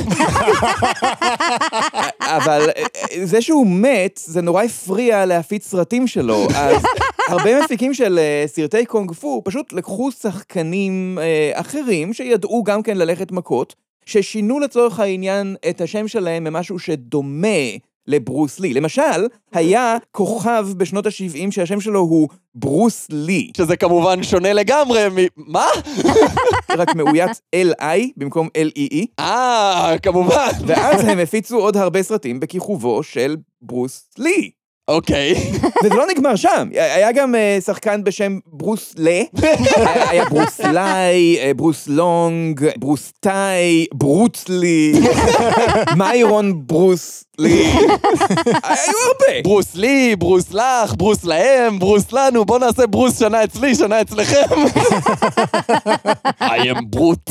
אבל 2.36 2.70
אה, 2.76 2.84
זה 3.24 3.42
שהוא 3.42 3.66
מת, 3.66 4.20
זה 4.24 4.42
נורא 4.42 4.62
הפריע 4.62 5.26
להפיץ 5.26 5.68
סרטים 5.68 6.06
שלו, 6.06 6.46
אז 6.54 6.82
הרבה 7.28 7.64
מפיקים 7.64 7.94
של 7.94 8.18
אה, 8.18 8.44
סרטי 8.46 8.86
קונג 8.86 9.12
פו 9.12 9.42
פשוט 9.44 9.72
לקחו 9.72 10.10
שחקנים 10.12 11.18
אה, 11.22 11.60
אחרים 11.60 12.12
שידעו 12.12 12.64
גם 12.64 12.82
כן 12.82 12.96
ללכת 12.96 13.32
מכות, 13.32 13.74
ששינו 14.06 14.60
לצורך 14.60 15.00
העניין 15.00 15.56
את 15.68 15.80
השם 15.80 16.08
שלהם 16.08 16.44
ממשהו 16.44 16.78
שדומה 16.78 17.58
לברוס 18.06 18.60
לי. 18.60 18.74
למשל, 18.74 19.26
היה 19.52 19.96
כוכב 20.12 20.66
בשנות 20.76 21.06
ה-70 21.06 21.50
שהשם 21.50 21.80
שלו 21.80 22.00
הוא 22.00 22.28
ברוס 22.54 23.06
לי, 23.10 23.50
שזה 23.56 23.76
כמובן 23.76 24.22
שונה 24.22 24.52
לגמרי 24.52 25.08
מ... 25.08 25.16
מה? 25.36 25.66
רק 26.78 26.94
מאוית 26.94 27.30
L-I 27.56 28.00
במקום 28.16 28.48
L-E-E, 28.58 29.06
אה, 29.18 29.94
כמובן. 30.02 30.50
ואז 30.66 31.04
הם 31.04 31.18
הפיצו 31.18 31.56
עוד 31.56 31.76
הרבה 31.76 32.02
סרטים 32.02 32.40
בכיכובו 32.40 33.02
של 33.02 33.36
ברוס 33.62 34.08
לי. 34.18 34.50
אוקיי. 34.88 35.34
וזה 35.84 35.94
לא 35.94 36.06
נגמר 36.06 36.36
שם, 36.36 36.68
היה 36.72 37.12
גם 37.12 37.34
אה, 37.34 37.58
שחקן 37.64 38.04
בשם 38.04 38.38
ברוס 38.46 38.94
לה, 38.98 39.22
היה 40.10 40.24
ברוס 40.24 40.60
לי, 40.60 41.38
אה, 41.38 41.50
ברוס 41.56 41.88
לונג, 41.88 42.66
ברוס 42.76 43.12
טאי, 43.20 43.86
ברוץ 43.94 44.48
לי, 44.48 44.92
מיירון 45.98 46.66
ברוס 46.66 47.24
לי. 47.38 47.72
היו 48.68 48.98
הרבה. 49.06 49.42
ברוס 49.44 49.74
לי, 49.74 50.16
ברוס 50.16 50.52
לך, 50.52 50.94
ברוס 50.96 51.24
להם, 51.24 51.78
ברוס 51.78 52.12
לנו, 52.12 52.44
בוא 52.44 52.58
נעשה 52.58 52.86
ברוס 52.86 53.18
שנה 53.18 53.44
אצלי, 53.44 53.74
שנה 53.74 54.00
אצלכם. 54.00 54.36
I 56.40 56.60
am 56.60 56.84
ברוט. 56.90 57.30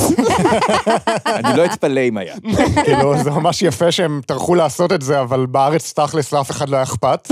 אני 1.26 1.58
לא 1.58 1.66
אתפלא 1.66 2.02
אם 2.02 2.18
היה. 2.18 2.36
כאילו, 2.84 3.24
זה 3.24 3.32
ממש 3.32 3.62
יפה 3.62 3.92
שהם 3.92 4.22
טרחו 4.26 4.56
לעשות 4.56 4.92
את 4.92 5.02
זה, 5.02 5.22
אבל 5.22 5.46
בארץ 5.46 5.94
תכלס 5.94 6.32
לאף 6.32 6.52
אחד 6.52 6.70
לא 6.70 6.76
היה 6.76 6.84
אכפת. 6.84 7.28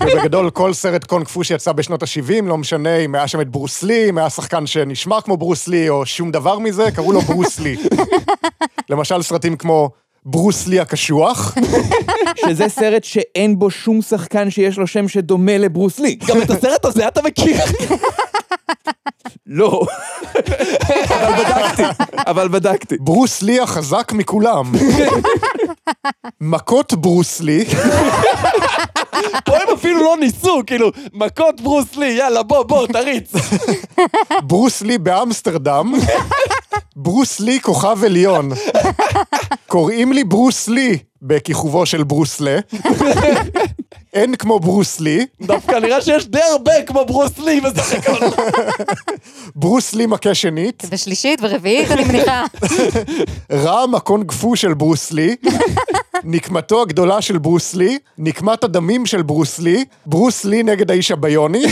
ובגדול, 0.00 0.50
כל 0.50 0.72
סרט 0.72 1.04
קונג 1.04 1.28
פו 1.28 1.44
שיצא 1.44 1.72
בשנות 1.72 2.02
ה-70, 2.02 2.44
לא 2.44 2.58
משנה 2.58 2.96
אם 2.96 3.14
היה 3.14 3.28
שם 3.28 3.40
את 3.40 3.48
ברוס 3.48 3.82
לי, 3.82 4.08
אם 4.08 4.18
היה 4.18 4.30
שחקן 4.30 4.66
שנשמע 4.66 5.20
כמו 5.20 5.36
ברוס 5.36 5.68
לי, 5.68 5.88
או 5.88 6.06
שום 6.06 6.30
דבר 6.30 6.58
מזה, 6.58 6.90
קראו 6.90 7.12
לו 7.12 7.20
ברוס 7.20 7.60
לי. 7.60 7.76
למשל, 8.90 9.22
סרטים 9.22 9.56
כמו 9.56 9.90
ברוס 10.24 10.66
לי 10.66 10.80
הקשוח, 10.80 11.54
שזה 12.46 12.68
סרט 12.68 13.04
שאין 13.04 13.58
בו 13.58 13.70
שום 13.70 14.02
שחקן 14.02 14.50
שיש 14.50 14.78
לו 14.78 14.86
שם 14.86 15.08
שדומה 15.08 15.58
לברוס 15.58 15.98
לי. 15.98 16.14
גם 16.26 16.42
את 16.42 16.50
הסרט 16.50 16.84
הזה 16.84 17.08
אתה 17.08 17.22
מכיר? 17.22 17.56
לא. 19.46 19.82
אבל 21.08 21.44
בדקתי, 21.44 21.82
אבל 22.26 22.48
בדקתי. 22.48 22.96
ברוס 23.00 23.42
לי 23.42 23.60
החזק 23.60 24.12
מכולם. 24.12 24.72
מכות 26.40 26.94
ברוס 26.94 27.40
לי, 27.40 27.64
פה 29.44 29.56
הם 29.56 29.74
אפילו 29.74 30.04
לא 30.04 30.16
ניסו, 30.20 30.62
כאילו, 30.66 30.90
מכות 31.12 31.60
ברוס 31.60 31.96
לי, 31.96 32.06
יאללה, 32.06 32.42
בוא, 32.42 32.62
בוא, 32.62 32.86
תריץ. 32.86 33.32
ברוס 34.42 34.82
לי 34.82 34.98
באמסטרדם, 34.98 35.92
ברוס 36.96 37.40
לי 37.40 37.60
כוכב 37.60 38.04
עליון. 38.04 38.50
קוראים 39.66 40.12
לי 40.12 40.24
ברוס 40.24 40.68
לי 40.68 40.98
בכיכובו 41.22 41.86
של 41.86 42.02
ברוס 42.02 42.40
לה. 42.40 42.58
אין 44.12 44.36
כמו 44.36 44.60
ברוס 44.60 45.00
לי, 45.00 45.26
דווקא 45.42 45.74
נראה 45.76 46.00
שיש 46.00 46.26
די 46.26 46.42
הרבה 46.52 46.82
כמו 46.86 47.04
ברוס 47.04 47.38
לי 47.38 47.60
בסך 47.60 47.92
הכל. 47.92 48.26
ברוס 49.54 49.94
לי 49.94 50.06
מכה 50.06 50.34
שנית, 50.34 50.82
ושלישית 50.90 51.38
ורביעית, 51.42 51.90
אני 51.90 52.04
מניחה. 52.04 52.44
רעם 53.64 53.94
הקונג 53.94 54.32
פו 54.32 54.56
של 54.56 54.74
ברוס 54.74 55.12
לי, 55.12 55.36
נקמתו 56.24 56.82
הגדולה 56.82 57.22
של 57.22 57.38
ברוס 57.38 57.74
לי, 57.74 57.98
נקמת 58.18 58.64
הדמים 58.64 59.06
של 59.06 59.22
ברוס 59.22 59.58
לי, 59.58 59.84
ברוס 60.06 60.44
לי 60.44 60.62
נגד 60.62 60.90
האיש 60.90 61.10
הביוני, 61.10 61.64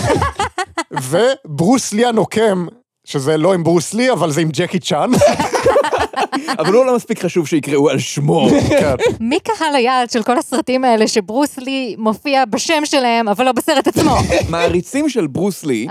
וברוס 1.10 1.92
לי 1.92 2.06
הנוקם, 2.06 2.66
שזה 3.04 3.36
לא 3.36 3.54
עם 3.54 3.64
ברוס 3.64 3.94
לי, 3.94 4.12
אבל 4.12 4.30
זה 4.30 4.40
עם 4.40 4.48
ג'קי 4.52 4.78
צ'אן. 4.78 5.10
אבל 6.58 6.72
הוא 6.72 6.84
לא 6.84 6.96
מספיק 6.96 7.24
חשוב 7.24 7.46
שיקראו 7.46 7.90
על 7.90 7.98
שמו. 7.98 8.48
כן. 8.80 8.94
מי 9.20 9.38
קהל 9.40 9.74
היעד 9.74 10.10
של 10.10 10.22
כל 10.22 10.38
הסרטים 10.38 10.84
האלה 10.84 11.08
שברוס 11.08 11.58
לי 11.58 11.94
מופיע 11.98 12.44
בשם 12.44 12.84
שלהם, 12.84 13.28
אבל 13.28 13.44
לא 13.44 13.52
בסרט 13.52 13.86
עצמו? 13.88 14.16
מעריצים 14.50 15.08
של 15.08 15.26
ברוס 15.26 15.64
לי. 15.64 15.86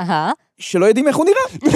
שלא 0.60 0.86
יודעים 0.86 1.08
איך 1.08 1.18
הוא 1.18 1.26
נראה. 1.26 1.72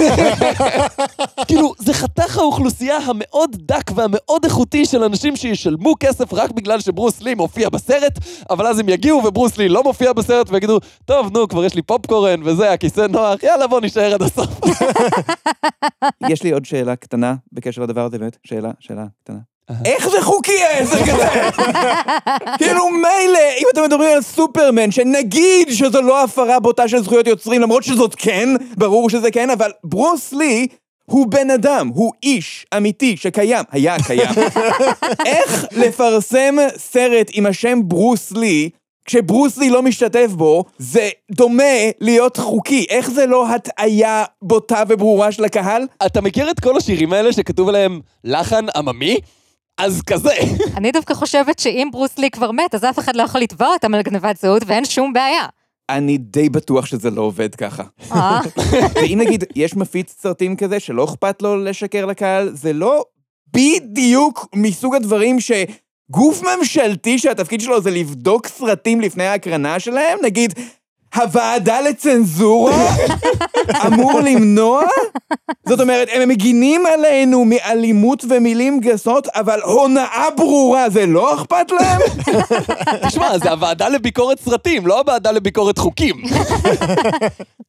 כאילו, 1.48 1.74
זה 1.78 1.94
חתך 1.94 2.38
האוכלוסייה 2.38 2.96
המאוד 2.96 3.56
דק 3.58 3.90
והמאוד 3.94 4.44
איכותי 4.44 4.86
של 4.86 5.04
אנשים 5.04 5.36
שישלמו 5.36 5.94
כסף 6.00 6.32
רק 6.32 6.50
בגלל 6.50 6.80
שברוס 6.80 7.20
לי 7.20 7.34
מופיע 7.34 7.68
בסרט, 7.68 8.18
אבל 8.50 8.66
אז 8.66 8.78
הם 8.78 8.88
יגיעו 8.88 9.24
וברוס 9.24 9.58
לי 9.58 9.68
לא 9.68 9.82
מופיע 9.82 10.12
בסרט 10.12 10.50
ויגידו, 10.50 10.78
טוב, 11.04 11.32
נו, 11.32 11.48
כבר 11.48 11.64
יש 11.64 11.74
לי 11.74 11.82
פופקורן 11.82 12.40
וזה, 12.44 12.72
הכיסא 12.72 13.00
נוח, 13.00 13.42
יאללה, 13.42 13.66
בוא 13.66 13.80
נשאר 13.80 14.14
עד 14.14 14.22
הסוף. 14.22 14.60
יש 16.30 16.42
לי 16.42 16.52
עוד 16.52 16.64
שאלה 16.64 16.96
קטנה 16.96 17.34
בקשר 17.52 17.82
לדבר 17.82 18.04
הזה, 18.04 18.18
באמת, 18.18 18.36
שאלה, 18.44 18.70
שאלה 18.80 19.04
קטנה. 19.24 19.51
איך 19.84 20.08
זה 20.08 20.22
חוקי 20.22 20.62
העסק 20.62 21.08
הזה? 21.08 21.28
כאילו 22.58 22.90
מילא, 22.90 23.40
אם 23.58 23.66
אתם 23.72 23.84
מדברים 23.84 24.14
על 24.14 24.22
סופרמן, 24.22 24.90
שנגיד 24.90 25.68
שזו 25.70 26.02
לא 26.02 26.24
הפרה 26.24 26.60
בוטה 26.60 26.88
של 26.88 27.02
זכויות 27.02 27.26
יוצרים, 27.26 27.60
למרות 27.60 27.84
שזאת 27.84 28.14
כן, 28.18 28.48
ברור 28.76 29.10
שזה 29.10 29.30
כן, 29.30 29.50
אבל 29.50 29.70
ברוס 29.84 30.32
לי 30.32 30.66
הוא 31.04 31.26
בן 31.26 31.50
אדם, 31.50 31.88
הוא 31.94 32.12
איש 32.22 32.66
אמיתי 32.76 33.16
שקיים, 33.16 33.64
היה 33.70 33.96
קיים. 34.06 34.30
איך 35.26 35.66
לפרסם 35.72 36.56
סרט 36.76 37.30
עם 37.32 37.46
השם 37.46 37.78
ברוס 37.84 38.32
לי, 38.32 38.70
כשברוס 39.04 39.58
לי 39.58 39.70
לא 39.70 39.82
משתתף 39.82 40.30
בו, 40.30 40.64
זה 40.78 41.08
דומה 41.30 41.90
להיות 42.00 42.36
חוקי. 42.36 42.86
איך 42.88 43.10
זה 43.10 43.26
לא 43.26 43.48
הטעיה 43.48 44.24
בוטה 44.42 44.82
וברורה 44.88 45.32
של 45.32 45.44
הקהל? 45.44 45.86
אתה 46.06 46.20
מכיר 46.20 46.50
את 46.50 46.60
כל 46.60 46.76
השירים 46.76 47.12
האלה 47.12 47.32
שכתוב 47.32 47.68
עליהם 47.68 48.00
לחן 48.24 48.64
עממי? 48.76 49.20
אז 49.78 50.02
כזה. 50.06 50.34
אני 50.76 50.92
דווקא 50.92 51.14
חושבת 51.14 51.58
שאם 51.58 51.88
ברוס 51.92 52.18
לי 52.18 52.30
כבר 52.30 52.52
מת, 52.52 52.74
אז 52.74 52.84
אף 52.84 52.98
אחד 52.98 53.16
לא 53.16 53.22
יכול 53.22 53.40
לתבוע 53.40 53.68
אותם 53.68 53.94
על 53.94 54.02
גנבת 54.02 54.36
זהות 54.36 54.62
ואין 54.66 54.84
שום 54.84 55.12
בעיה. 55.12 55.46
אני 55.88 56.18
די 56.18 56.48
בטוח 56.48 56.86
שזה 56.86 57.10
לא 57.10 57.22
עובד 57.22 57.54
ככה. 57.54 57.82
אה? 58.12 58.40
ואם 58.94 59.20
נגיד, 59.24 59.44
יש 59.56 59.76
מפיץ 59.76 60.14
סרטים 60.20 60.56
כזה 60.56 60.80
שלא 60.80 61.04
אכפת 61.04 61.42
לו 61.42 61.64
לשקר 61.64 62.06
לקהל, 62.06 62.50
זה 62.54 62.72
לא 62.72 63.04
בדיוק 63.52 64.46
מסוג 64.54 64.94
הדברים 64.94 65.36
שגוף 65.40 66.42
ממשלתי 66.42 67.18
שהתפקיד 67.18 67.60
שלו 67.60 67.80
זה 67.82 67.90
לבדוק 67.90 68.46
סרטים 68.46 69.00
לפני 69.00 69.24
ההקרנה 69.24 69.80
שלהם, 69.80 70.18
נגיד, 70.22 70.54
הוועדה 71.14 71.80
לצנזורה 71.80 72.88
אמור 73.86 74.20
למנוע? 74.20 74.82
זאת 75.68 75.80
אומרת, 75.80 76.08
הם 76.12 76.28
מגינים 76.28 76.86
עלינו 76.86 77.44
מאלימות 77.44 78.24
ומילים 78.28 78.80
גסות, 78.80 79.28
אבל 79.28 79.60
הונאה 79.62 80.28
ברורה, 80.36 80.90
זה 80.90 81.06
לא 81.06 81.34
אכפת 81.34 81.70
להם? 81.70 82.00
תשמע, 83.06 83.38
זה 83.38 83.50
הוועדה 83.50 83.88
לביקורת 83.88 84.40
סרטים, 84.40 84.86
לא 84.86 84.98
הוועדה 84.98 85.32
לביקורת 85.32 85.78
חוקים. 85.78 86.22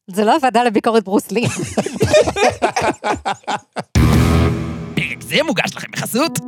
זה 0.06 0.24
לא 0.24 0.34
הוועדה 0.34 0.64
לביקורת 0.64 1.04
ברוס 1.04 1.30
לי. 1.30 1.46
פרק 4.94 5.22
זה 5.22 5.42
מוגש 5.42 5.76
לכם 5.76 5.88
בחסות 5.92 6.38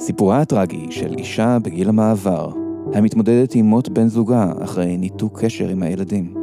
סיפורה 0.00 0.40
הטרגי 0.40 0.86
של 0.90 1.14
אישה 1.18 1.58
בגיל 1.62 1.88
המעבר, 1.88 2.50
המתמודדת 2.94 3.54
עם 3.54 3.66
מות 3.66 3.88
בן 3.88 4.08
זוגה 4.08 4.52
אחרי 4.64 4.96
ניתוק 4.96 5.44
קשר 5.44 5.68
עם 5.68 5.82
הילדים. 5.82 6.34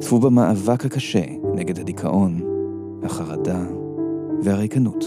צפו 0.00 0.18
במאבק 0.18 0.84
הקשה 0.84 1.22
נגד 1.54 1.78
הדיכאון, 1.78 2.40
החרדה 3.04 3.60
והריקנות. 4.42 5.04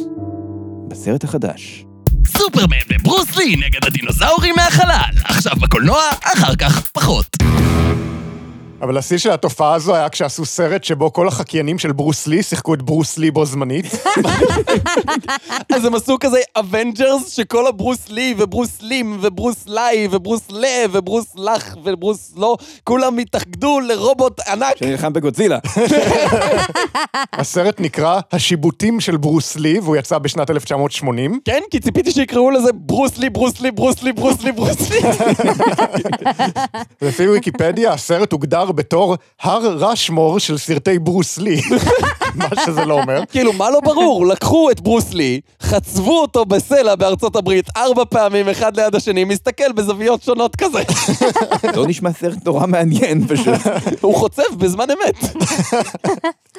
בסרט 0.88 1.24
החדש, 1.24 1.86
סופרמן 2.28 2.78
וברוס 2.94 3.38
לי 3.38 3.56
נגד 3.56 3.86
הדינוזאורים 3.86 4.56
מהחלל 4.56 5.24
עכשיו 5.24 5.54
בקולנוע, 5.62 6.02
אחר 6.22 6.56
כך 6.56 6.92
פחות 6.92 7.36
אבל 8.86 8.98
השיא 8.98 9.18
של 9.18 9.32
התופעה 9.32 9.74
הזו 9.74 9.96
היה 9.96 10.10
כשעשו 10.10 10.46
סרט 10.46 10.84
שבו 10.84 11.14
כל 11.14 11.28
החקיינים 11.28 11.80
של 11.80 11.92
ברוס 11.92 12.28
לי 12.28 12.44
שיחקו 12.44 12.74
את 12.74 12.82
ברוס 12.82 13.18
לי 13.18 13.32
בו 13.32 13.46
זמנית. 13.46 13.86
אז 15.74 15.86
הם 15.86 15.96
עשו 15.96 16.18
כזה 16.20 16.38
Avengers 16.60 17.30
שכל 17.30 17.68
הברוס 17.68 18.10
לי 18.10 18.36
וברוס 18.38 18.82
לים 18.82 19.18
וברוס 19.22 19.56
לי 19.68 20.08
וברוס 20.12 20.42
לה 20.50 20.68
וברוס 20.92 21.26
לך 21.36 21.76
וברוס 21.84 22.34
לא, 22.38 22.58
כולם 22.84 23.18
התאחדו 23.18 23.80
לרובוט 23.80 24.40
ענק. 24.48 24.78
שנלחם 24.78 25.14
בגודזילה. 25.14 25.60
הסרט 27.34 27.80
נקרא 27.80 28.20
השיבוטים 28.32 29.00
של 29.00 29.18
ברוס 29.18 29.56
לי, 29.56 29.80
והוא 29.80 29.96
יצא 29.96 30.18
בשנת 30.18 30.50
1980. 30.50 31.40
כן, 31.46 31.62
כי 31.72 31.80
ציפיתי 31.80 32.12
שיקראו 32.12 32.52
לזה 32.52 32.74
ברוס 32.74 33.18
לי, 33.18 33.30
ברוס 33.30 33.62
לי, 33.62 33.72
ברוס 33.72 34.04
לי, 34.04 34.12
ברוס 34.12 34.44
לי, 34.44 34.52
ברוס 34.52 34.90
לי. 34.90 35.00
לפי 37.02 37.28
ויקיפדיה, 37.28 37.94
הסרט 37.94 38.32
הוגדר 38.32 38.72
בתור 38.76 39.16
הר 39.42 39.76
רשמור 39.78 40.40
של 40.40 40.58
סרטי 40.58 41.00
ברוס 41.00 41.38
לי. 41.38 41.62
מה 42.36 42.48
שזה 42.66 42.86
לא 42.86 42.94
אומר. 43.02 43.24
כאילו, 43.32 43.54
מה 43.54 43.70
לא 43.70 43.80
ברור? 43.80 44.28
לקחו 44.28 44.72
את 44.72 44.82
ברוס 44.82 45.14
לי, 45.14 45.42
חצבו 45.62 46.22
אותו 46.22 46.46
בסלע 46.46 46.96
בארצות 46.96 47.36
הברית 47.36 47.66
ארבע 47.78 48.04
פעמים, 48.10 48.50
אחד 48.50 48.80
ליד 48.80 48.96
השני, 48.96 49.24
מסתכל 49.24 49.72
בזוויות 49.72 50.24
שונות 50.24 50.56
כזה. 50.56 50.84
לא 51.76 51.88
נשמע 51.88 52.14
סרט 52.14 52.46
נורא 52.46 52.68
מעניין 52.68 53.28
פשוט. 53.28 53.60
הוא 54.02 54.16
חוצב 54.16 54.44
בזמן 54.58 54.86
אמת. 54.92 55.46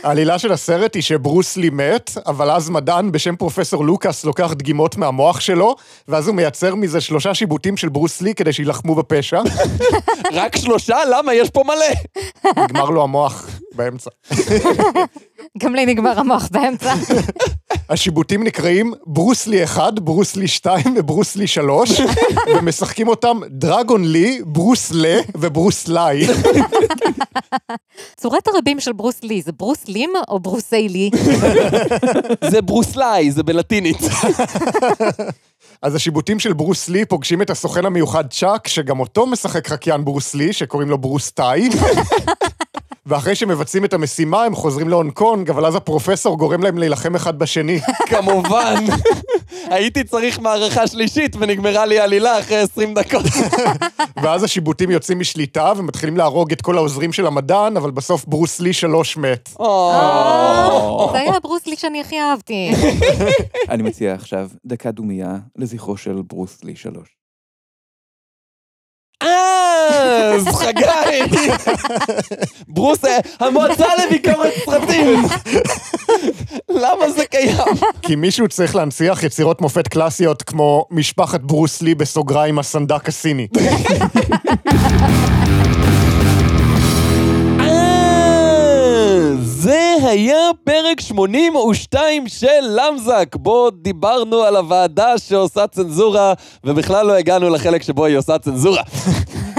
העלילה 0.02 0.38
של 0.38 0.52
הסרט 0.52 0.94
היא 0.94 1.02
שברוס 1.02 1.57
לי 1.57 1.70
מת, 1.70 2.11
אבל 2.26 2.50
אז 2.50 2.70
מדען 2.70 3.12
בשם 3.12 3.37
פרופסור 3.37 3.85
לוקאס 3.85 4.24
לוקח 4.24 4.52
דגימות 4.52 4.96
מהמוח 4.96 5.40
שלו, 5.40 5.76
ואז 6.09 6.29
הוא 6.29 6.37
מייצר 6.37 6.74
מזה 6.74 7.00
שלושה 7.00 7.35
שיבוטים 7.35 7.76
של 7.76 7.88
ברוס 7.88 8.22
לי 8.22 8.35
כדי 8.35 8.52
שיילחמו 8.52 8.94
בפשע. 8.94 9.40
רק 10.33 10.57
שלושה? 10.57 10.96
למה? 11.11 11.35
יש 11.35 11.50
פה 11.50 11.62
מלא. 11.64 11.96
נגמר 12.57 12.91
לו 12.91 13.03
המוח 13.03 13.47
באמצע. 13.75 14.11
גם 15.59 15.75
לי 15.75 15.87
נגמר 15.87 16.21
המוח 16.21 16.49
באמצע. 16.53 16.95
השיבוטים 17.89 18.45
נקראים 18.45 18.93
ברוס 19.07 19.47
לי 19.47 19.65
1, 19.65 19.99
ברוס 19.99 20.37
לי 20.37 20.49
2 20.49 20.85
וברוס 20.97 21.37
לי 21.37 21.47
3, 21.47 21.91
ומשחקים 22.57 23.09
אותם 23.09 23.41
דרגון 23.49 24.05
לי, 24.05 24.41
ברוס 24.45 24.91
לה 24.93 25.21
וברוס 25.37 25.89
לי. 25.89 26.27
צורת 28.17 28.49
הרבים 28.49 28.81
של 28.81 28.93
ברוס 28.93 29.23
לי, 29.23 29.43
זה 29.43 29.53
ברוס 29.53 29.89
לים 29.89 30.13
או 30.29 30.41
ברוסי 30.41 30.89
לי? 30.89 31.11
זה 32.51 32.63
ברוסלאי, 32.63 33.31
זה 33.31 33.43
בלטינית. 33.43 33.99
אז 35.83 35.95
השיבוטים 35.95 36.41
של 36.41 36.53
ברוס 36.53 36.89
לי 36.89 37.05
פוגשים 37.05 37.43
את 37.43 37.51
הסוכן 37.51 37.87
המיוחד 37.87 38.31
צ'אק, 38.31 38.69
שגם 38.69 39.01
אותו 39.01 39.27
משחק 39.27 39.69
חקיין 39.69 40.05
ברוס 40.05 40.35
לי, 40.35 40.53
שקוראים 40.53 40.91
לו 40.91 40.99
ברוס 40.99 41.31
טאי. 41.31 41.69
ואחרי 43.07 43.35
שמבצעים 43.35 43.85
את 43.85 43.95
המשימה, 43.95 44.45
הם 44.45 44.55
חוזרים 44.55 44.88
להונג 44.88 45.12
קונג, 45.12 45.51
אבל 45.51 45.66
אז 45.66 45.75
הפרופסור 45.75 46.38
גורם 46.38 46.62
להם 46.62 46.79
להילחם 46.79 47.14
אחד 47.14 47.38
בשני. 47.38 47.81
כמובן. 48.11 48.85
הייתי 49.71 50.05
צריך 50.05 50.38
מערכה 50.38 50.87
שלישית 50.87 51.37
ונגמרה 51.38 51.87
לי 51.87 51.99
העלילה 52.01 52.38
אחרי 52.38 52.57
20 52.57 52.95
דקות. 52.95 53.25
ואז 54.23 54.42
השיבוטים 54.42 54.90
יוצאים 54.90 55.19
משליטה 55.19 55.73
ומתחילים 55.77 56.16
להרוג 56.16 56.53
את 56.53 56.62
כל 56.62 56.77
העוזרים 56.77 57.12
של 57.12 57.27
המדען, 57.27 57.77
אבל 57.77 57.90
בסוף 57.90 58.25
ברוס 58.25 58.61
לי 58.61 58.73
שלוש 58.73 59.16
מת. 59.16 59.49
זה 61.12 61.19
היה 61.19 61.37
הברוס-לי 61.37 61.77
שאני 61.77 62.01
הכי 62.01 62.21
אהבתי. 62.21 62.71
אני 63.71 63.83
מציע 63.83 64.14
עכשיו 64.14 64.49
דקה 64.64 64.90
דומייה 64.90 65.37
לזכרו 65.57 65.97
של 65.97 66.23
ברוס 66.27 66.64
לי 66.64 66.77
שלוש. 66.77 67.16
אז 70.07 70.47
חגי! 70.47 71.37
ברוס, 72.69 72.99
המועצה 73.40 73.87
לביקורת 74.07 74.53
סרטים! 74.64 75.23
למה 76.71 77.11
זה 77.11 77.25
קיים? 77.27 77.57
כי 78.03 78.16
מישהו 78.16 78.49
צריך 78.49 78.77
להנציח 78.77 79.23
יצירות 79.23 79.61
מופת 79.61 79.88
קלאסיות 79.88 80.42
כמו 80.42 80.85
משפחת 80.90 81.40
ברוס 81.40 81.83
לי 81.83 81.95
בסוגריים 81.95 82.59
הסנדק 82.59 83.09
הסיני. 83.09 83.47
אה, 87.61 89.31
זה 89.42 89.95
היה 90.03 90.51
פרק 90.64 91.01
82 91.01 92.29
של 92.29 92.47
למזק, 92.62 93.37
בו 93.37 93.71
דיברנו 93.71 94.42
על 94.42 94.57
הוועדה 94.57 95.19
שעושה 95.19 95.66
צנזורה, 95.66 96.33
ובכלל 96.64 97.07
לא 97.07 97.12
הגענו 97.12 97.51
לחלק 97.51 97.83
שבו 97.83 98.05
היא 98.05 98.16
עושה 98.16 98.38
צנזורה. 98.38 98.83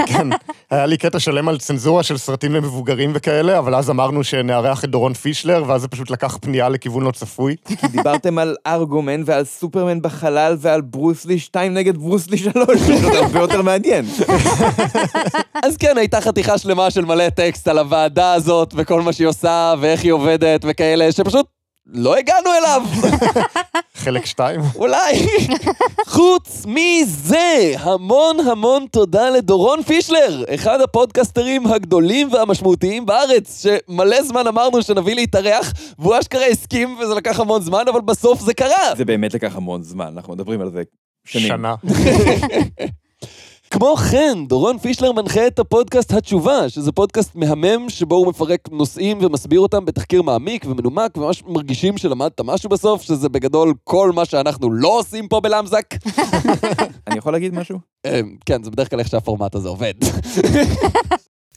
כן, 0.06 0.28
היה 0.72 0.86
לי 0.86 0.98
קטע 0.98 1.20
שלם 1.20 1.48
על 1.50 1.58
צנזורה 1.58 2.04
של 2.04 2.18
סרטים 2.18 2.54
למבוגרים 2.54 3.12
וכאלה, 3.14 3.60
אבל 3.60 3.76
אז 3.76 3.90
אמרנו 3.90 4.24
שנארח 4.24 4.84
את 4.84 4.90
דורון 4.90 5.14
פישלר, 5.14 5.64
ואז 5.68 5.82
זה 5.82 5.88
פשוט 5.88 6.10
לקח 6.10 6.38
פנייה 6.42 6.70
לכיוון 6.70 7.04
לא 7.04 7.12
צפוי. 7.12 7.56
כי 7.66 7.88
דיברתם 7.88 8.38
על 8.38 8.56
ארגומן 8.68 9.22
ועל 9.26 9.46
סופרמן 9.46 10.02
בחלל 10.02 10.56
ועל 10.60 10.82
ברוסלי 10.82 11.40
2 11.40 11.74
נגד 11.74 11.98
ברוסלי 11.98 12.38
3, 12.38 12.54
זה 13.12 13.20
הרבה 13.20 13.40
יותר 13.40 13.62
מעניין. 13.62 14.06
אז 15.66 15.78
כן, 15.78 15.98
הייתה 15.98 16.22
חתיכה 16.22 16.58
שלמה 16.58 16.92
של 16.92 17.06
מלא 17.06 17.30
טקסט 17.30 17.68
על 17.68 17.80
הוועדה 17.80 18.34
הזאת, 18.34 18.74
וכל 18.78 19.02
מה 19.02 19.14
שהיא 19.14 19.28
עושה, 19.28 19.74
ואיך 19.80 20.04
היא 20.04 20.12
עובדת, 20.12 20.66
וכאלה, 20.68 21.12
שפשוט 21.12 21.57
לא 21.94 22.18
הגענו 22.18 22.50
אליו. 22.54 22.82
חלק 24.04 24.26
שתיים. 24.26 24.62
אולי. 24.76 25.28
חוץ 26.06 26.66
מזה, 26.66 27.74
המון 27.80 28.40
המון 28.40 28.86
תודה 28.92 29.30
לדורון 29.30 29.84
פישלר, 29.84 30.44
אחד 30.56 30.82
הפודקסטרים 30.82 31.68
הגדולים 31.68 32.34
והמשמעותיים 32.34 33.06
בארץ, 33.06 33.64
שמלא 33.64 34.24
זמן 34.24 34.48
אמרנו 34.48 34.82
שנביא 34.82 35.16
להתארח, 35.16 35.74
והוא 36.00 36.20
אשכרה 36.20 36.46
הסכים 36.46 36.98
וזה 37.00 37.16
לקח 37.16 37.40
המון 37.40 37.62
זמן, 37.62 37.84
אבל 37.92 38.02
בסוף 38.02 38.42
זה 38.42 38.54
קרה. 38.54 38.96
זה 38.98 39.06
באמת 39.06 39.34
לקח 39.34 39.56
המון 39.56 39.84
זמן, 39.84 40.14
אנחנו 40.16 40.34
מדברים 40.34 40.62
על 40.62 40.72
זה 40.72 40.84
שנים. 41.26 41.48
שנה. 41.48 41.76
כמו 43.72 43.96
כן, 43.96 44.38
דורון 44.48 44.78
פישלר 44.78 45.12
מנחה 45.12 45.48
את 45.48 45.60
הפודקאסט 45.60 46.14
התשובה, 46.14 46.70
שזה 46.70 46.92
פודקאסט 46.92 47.36
מהמם 47.36 47.90
שבו 47.90 48.16
הוא 48.16 48.28
מפרק 48.28 48.70
נושאים 48.72 49.18
ומסביר 49.22 49.60
אותם 49.60 49.86
בתחקיר 49.86 50.22
מעמיק 50.22 50.66
ומנומק, 50.66 51.18
וממש 51.18 51.44
מרגישים 51.48 51.98
שלמדת 51.98 52.42
משהו 52.42 52.70
בסוף, 52.70 53.02
שזה 53.02 53.30
בגדול 53.30 53.74
כל 53.84 54.12
מה 54.12 54.26
שאנחנו 54.26 54.72
לא 54.72 55.00
עושים 55.00 55.28
פה 55.28 55.40
בלמזק. 55.40 55.86
אני 57.08 57.18
יכול 57.18 57.34
להגיד 57.34 57.54
משהו? 57.54 57.80
אה, 58.06 58.22
כן, 58.46 58.64
זה 58.64 58.72
בדרך 58.72 58.90
כלל 58.90 59.00
איך 59.00 59.08
שהפורמט 59.08 59.56
הזה 59.56 59.70
עובד. 59.70 59.94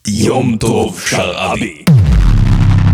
יום 0.09 0.57
טוב 0.57 1.01
שרעבי. 1.01 1.85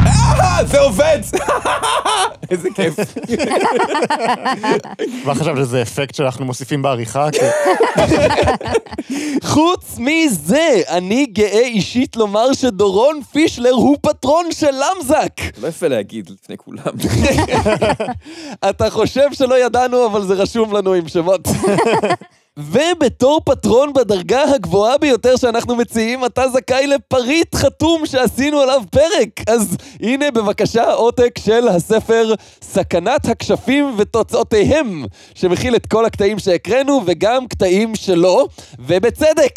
אה, 0.07 0.65
זה 0.67 0.81
עובד! 0.81 1.21
איזה 2.51 2.69
כיף. 2.75 2.95
כבר 5.23 5.35
חשבת 5.35 5.57
שזה 5.57 5.83
אפקט 5.83 6.15
שאנחנו 6.15 6.45
מוסיפים 6.45 6.83
בעריכה? 6.83 7.29
חוץ 9.43 9.99
מזה, 9.99 10.81
אני 10.89 11.27
גאה 11.27 11.67
אישית 11.67 12.17
לומר 12.17 12.53
שדורון 12.53 13.21
פישלר 13.33 13.73
הוא 13.73 13.97
פטרון 14.01 14.53
של 14.53 14.71
למזק. 14.71 15.41
לא 15.63 15.69
יפה 15.69 15.89
להגיד 15.89 16.31
לפני 16.31 16.57
כולם. 16.57 16.93
אתה 18.71 18.91
חושב 18.91 19.33
שלא 19.33 19.65
ידענו, 19.65 20.07
אבל 20.07 20.23
זה 20.23 20.35
רשום 20.35 20.77
לנו 20.77 20.93
עם 20.93 21.09
שמות. 21.09 21.49
ובתור 22.59 23.41
פטרון 23.45 23.93
בדרגה 23.93 24.43
הגבוהה 24.55 24.99
ביותר 24.99 25.37
שאנחנו 25.37 25.77
מציעים, 25.77 26.25
אתה 26.25 26.49
זכאי 26.49 26.87
לפריט 26.87 27.55
חתום 27.55 28.07
שעשינו 28.07 28.61
עליו 28.61 28.83
פרק. 28.91 29.41
אז 29.47 29.77
הנה 30.01 30.31
בבקשה 30.31 30.93
עותק 30.93 31.39
של 31.39 31.69
הספר 31.69 32.35
סכנת 32.63 33.29
הכשפים 33.29 33.95
ותוצאותיהם, 33.97 35.05
שמכיל 35.35 35.77
את 35.77 35.87
כל 35.87 36.05
הקטעים 36.05 36.39
שהקראנו 36.39 37.01
וגם 37.07 37.47
קטעים 37.47 37.95
שלא, 37.95 38.47
ובצדק. 38.79 39.55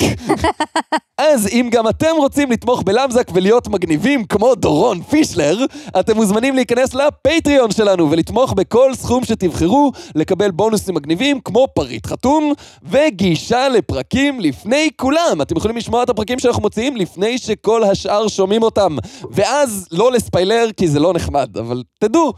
אז 1.20 1.48
אם 1.52 1.70
גם 1.72 1.88
אתם 1.88 2.16
רוצים 2.18 2.52
לתמוך 2.52 2.84
בלמזק 2.84 3.32
ולהיות 3.34 3.68
מגניבים 3.68 4.24
כמו 4.24 4.56
דורון 4.56 5.02
פישלר, 5.02 5.66
אתם 6.00 6.16
מוזמנים 6.16 6.56
להיכנס 6.56 6.94
לפטריון 6.94 7.72
שלנו 7.72 8.12
ולתמוך 8.12 8.54
בכל 8.54 8.96
סכום 8.96 9.24
שתבחרו, 9.24 9.92
לקבל 10.16 10.52
בונוסים 10.52 10.96
מגניבים 10.96 11.40
כמו 11.40 11.68
פריט 11.76 12.08
חתום 12.08 12.54
וגישה 12.90 13.70
לפרקים 13.70 14.40
לפני 14.40 14.90
כולם. 14.96 15.42
אתם 15.42 15.58
יכולים 15.58 15.78
לשמוע 15.78 16.04
את 16.04 16.10
הפרקים 16.10 16.40
שאנחנו 16.40 16.62
מוציאים 16.62 16.96
לפני 16.96 17.38
שכל 17.38 17.84
השאר 17.84 18.28
שומעים 18.28 18.64
אותם. 18.64 18.98
ואז 19.32 19.88
לא 19.92 20.12
לספיילר 20.12 20.66
כי 20.78 20.88
זה 20.88 21.00
לא 21.00 21.14
נחמד, 21.14 21.58
אבל 21.58 21.84
תדעו. 22.00 22.34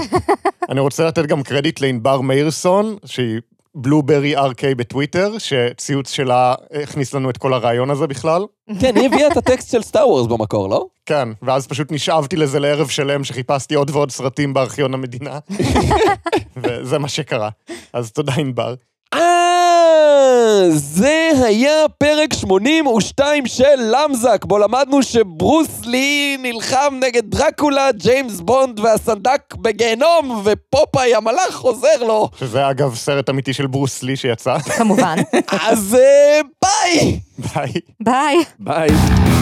אני 0.70 0.80
רוצה 0.80 1.04
לתת 1.04 1.26
גם 1.26 1.42
קרדיט 1.42 1.80
לענבר 1.80 2.20
מאירסון, 2.20 2.96
שהיא 3.04 3.40
בלוברי 3.74 4.36
RK 4.36 4.74
בטוויטר, 4.76 5.38
שציוץ 5.38 6.10
שלה 6.10 6.54
הכניס 6.82 7.14
לנו 7.14 7.30
את 7.30 7.36
כל 7.36 7.54
הרעיון 7.54 7.90
הזה 7.90 8.06
בכלל. 8.06 8.44
כן, 8.80 8.96
היא 8.96 9.06
הביאה 9.06 9.26
את 9.26 9.36
הטקסט 9.36 9.70
של 9.70 9.82
סטאר 9.82 10.08
וורס 10.08 10.26
במקור, 10.26 10.68
לא? 10.68 10.86
כן, 11.06 11.28
ואז 11.42 11.66
פשוט 11.66 11.92
נשאבתי 11.92 12.36
לזה 12.36 12.60
לערב 12.60 12.88
שלם 12.88 13.24
שחיפשתי 13.24 13.74
עוד 13.74 13.90
ועוד 13.90 14.10
סרטים 14.10 14.54
בארכיון 14.54 14.94
המדינה. 14.94 15.38
וזה 16.62 16.98
מה 16.98 17.08
שקרה. 17.08 17.48
אז 17.92 18.12
תודה 18.12 18.32
ענבר. 18.34 18.74
אה, 19.14 19.53
זה 20.68 21.30
היה 21.44 21.88
פרק 21.98 22.32
82 22.34 23.46
של 23.46 23.64
למזק, 23.78 24.44
בו 24.44 24.58
למדנו 24.58 25.02
שברוס 25.02 25.68
לי 25.84 26.36
נלחם 26.42 26.94
נגד 27.00 27.22
דרקולה, 27.24 27.92
ג'יימס 27.92 28.40
בונד 28.40 28.80
והסנדק 28.80 29.54
בגיהנום, 29.54 30.42
ופופאי 30.44 31.14
המלאך 31.14 31.60
עוזר 31.60 32.02
לו. 32.06 32.28
שזה 32.38 32.70
אגב 32.70 32.94
סרט 32.94 33.30
אמיתי 33.30 33.52
של 33.52 33.66
ברוס 33.66 34.02
לי 34.02 34.16
שיצא. 34.16 34.58
כמובן. 34.58 35.16
אז 35.70 35.96
אה, 36.00 36.40
ביי! 36.62 37.20
ביי. 37.38 37.72
ביי. 38.00 38.36
ביי. 38.58 39.33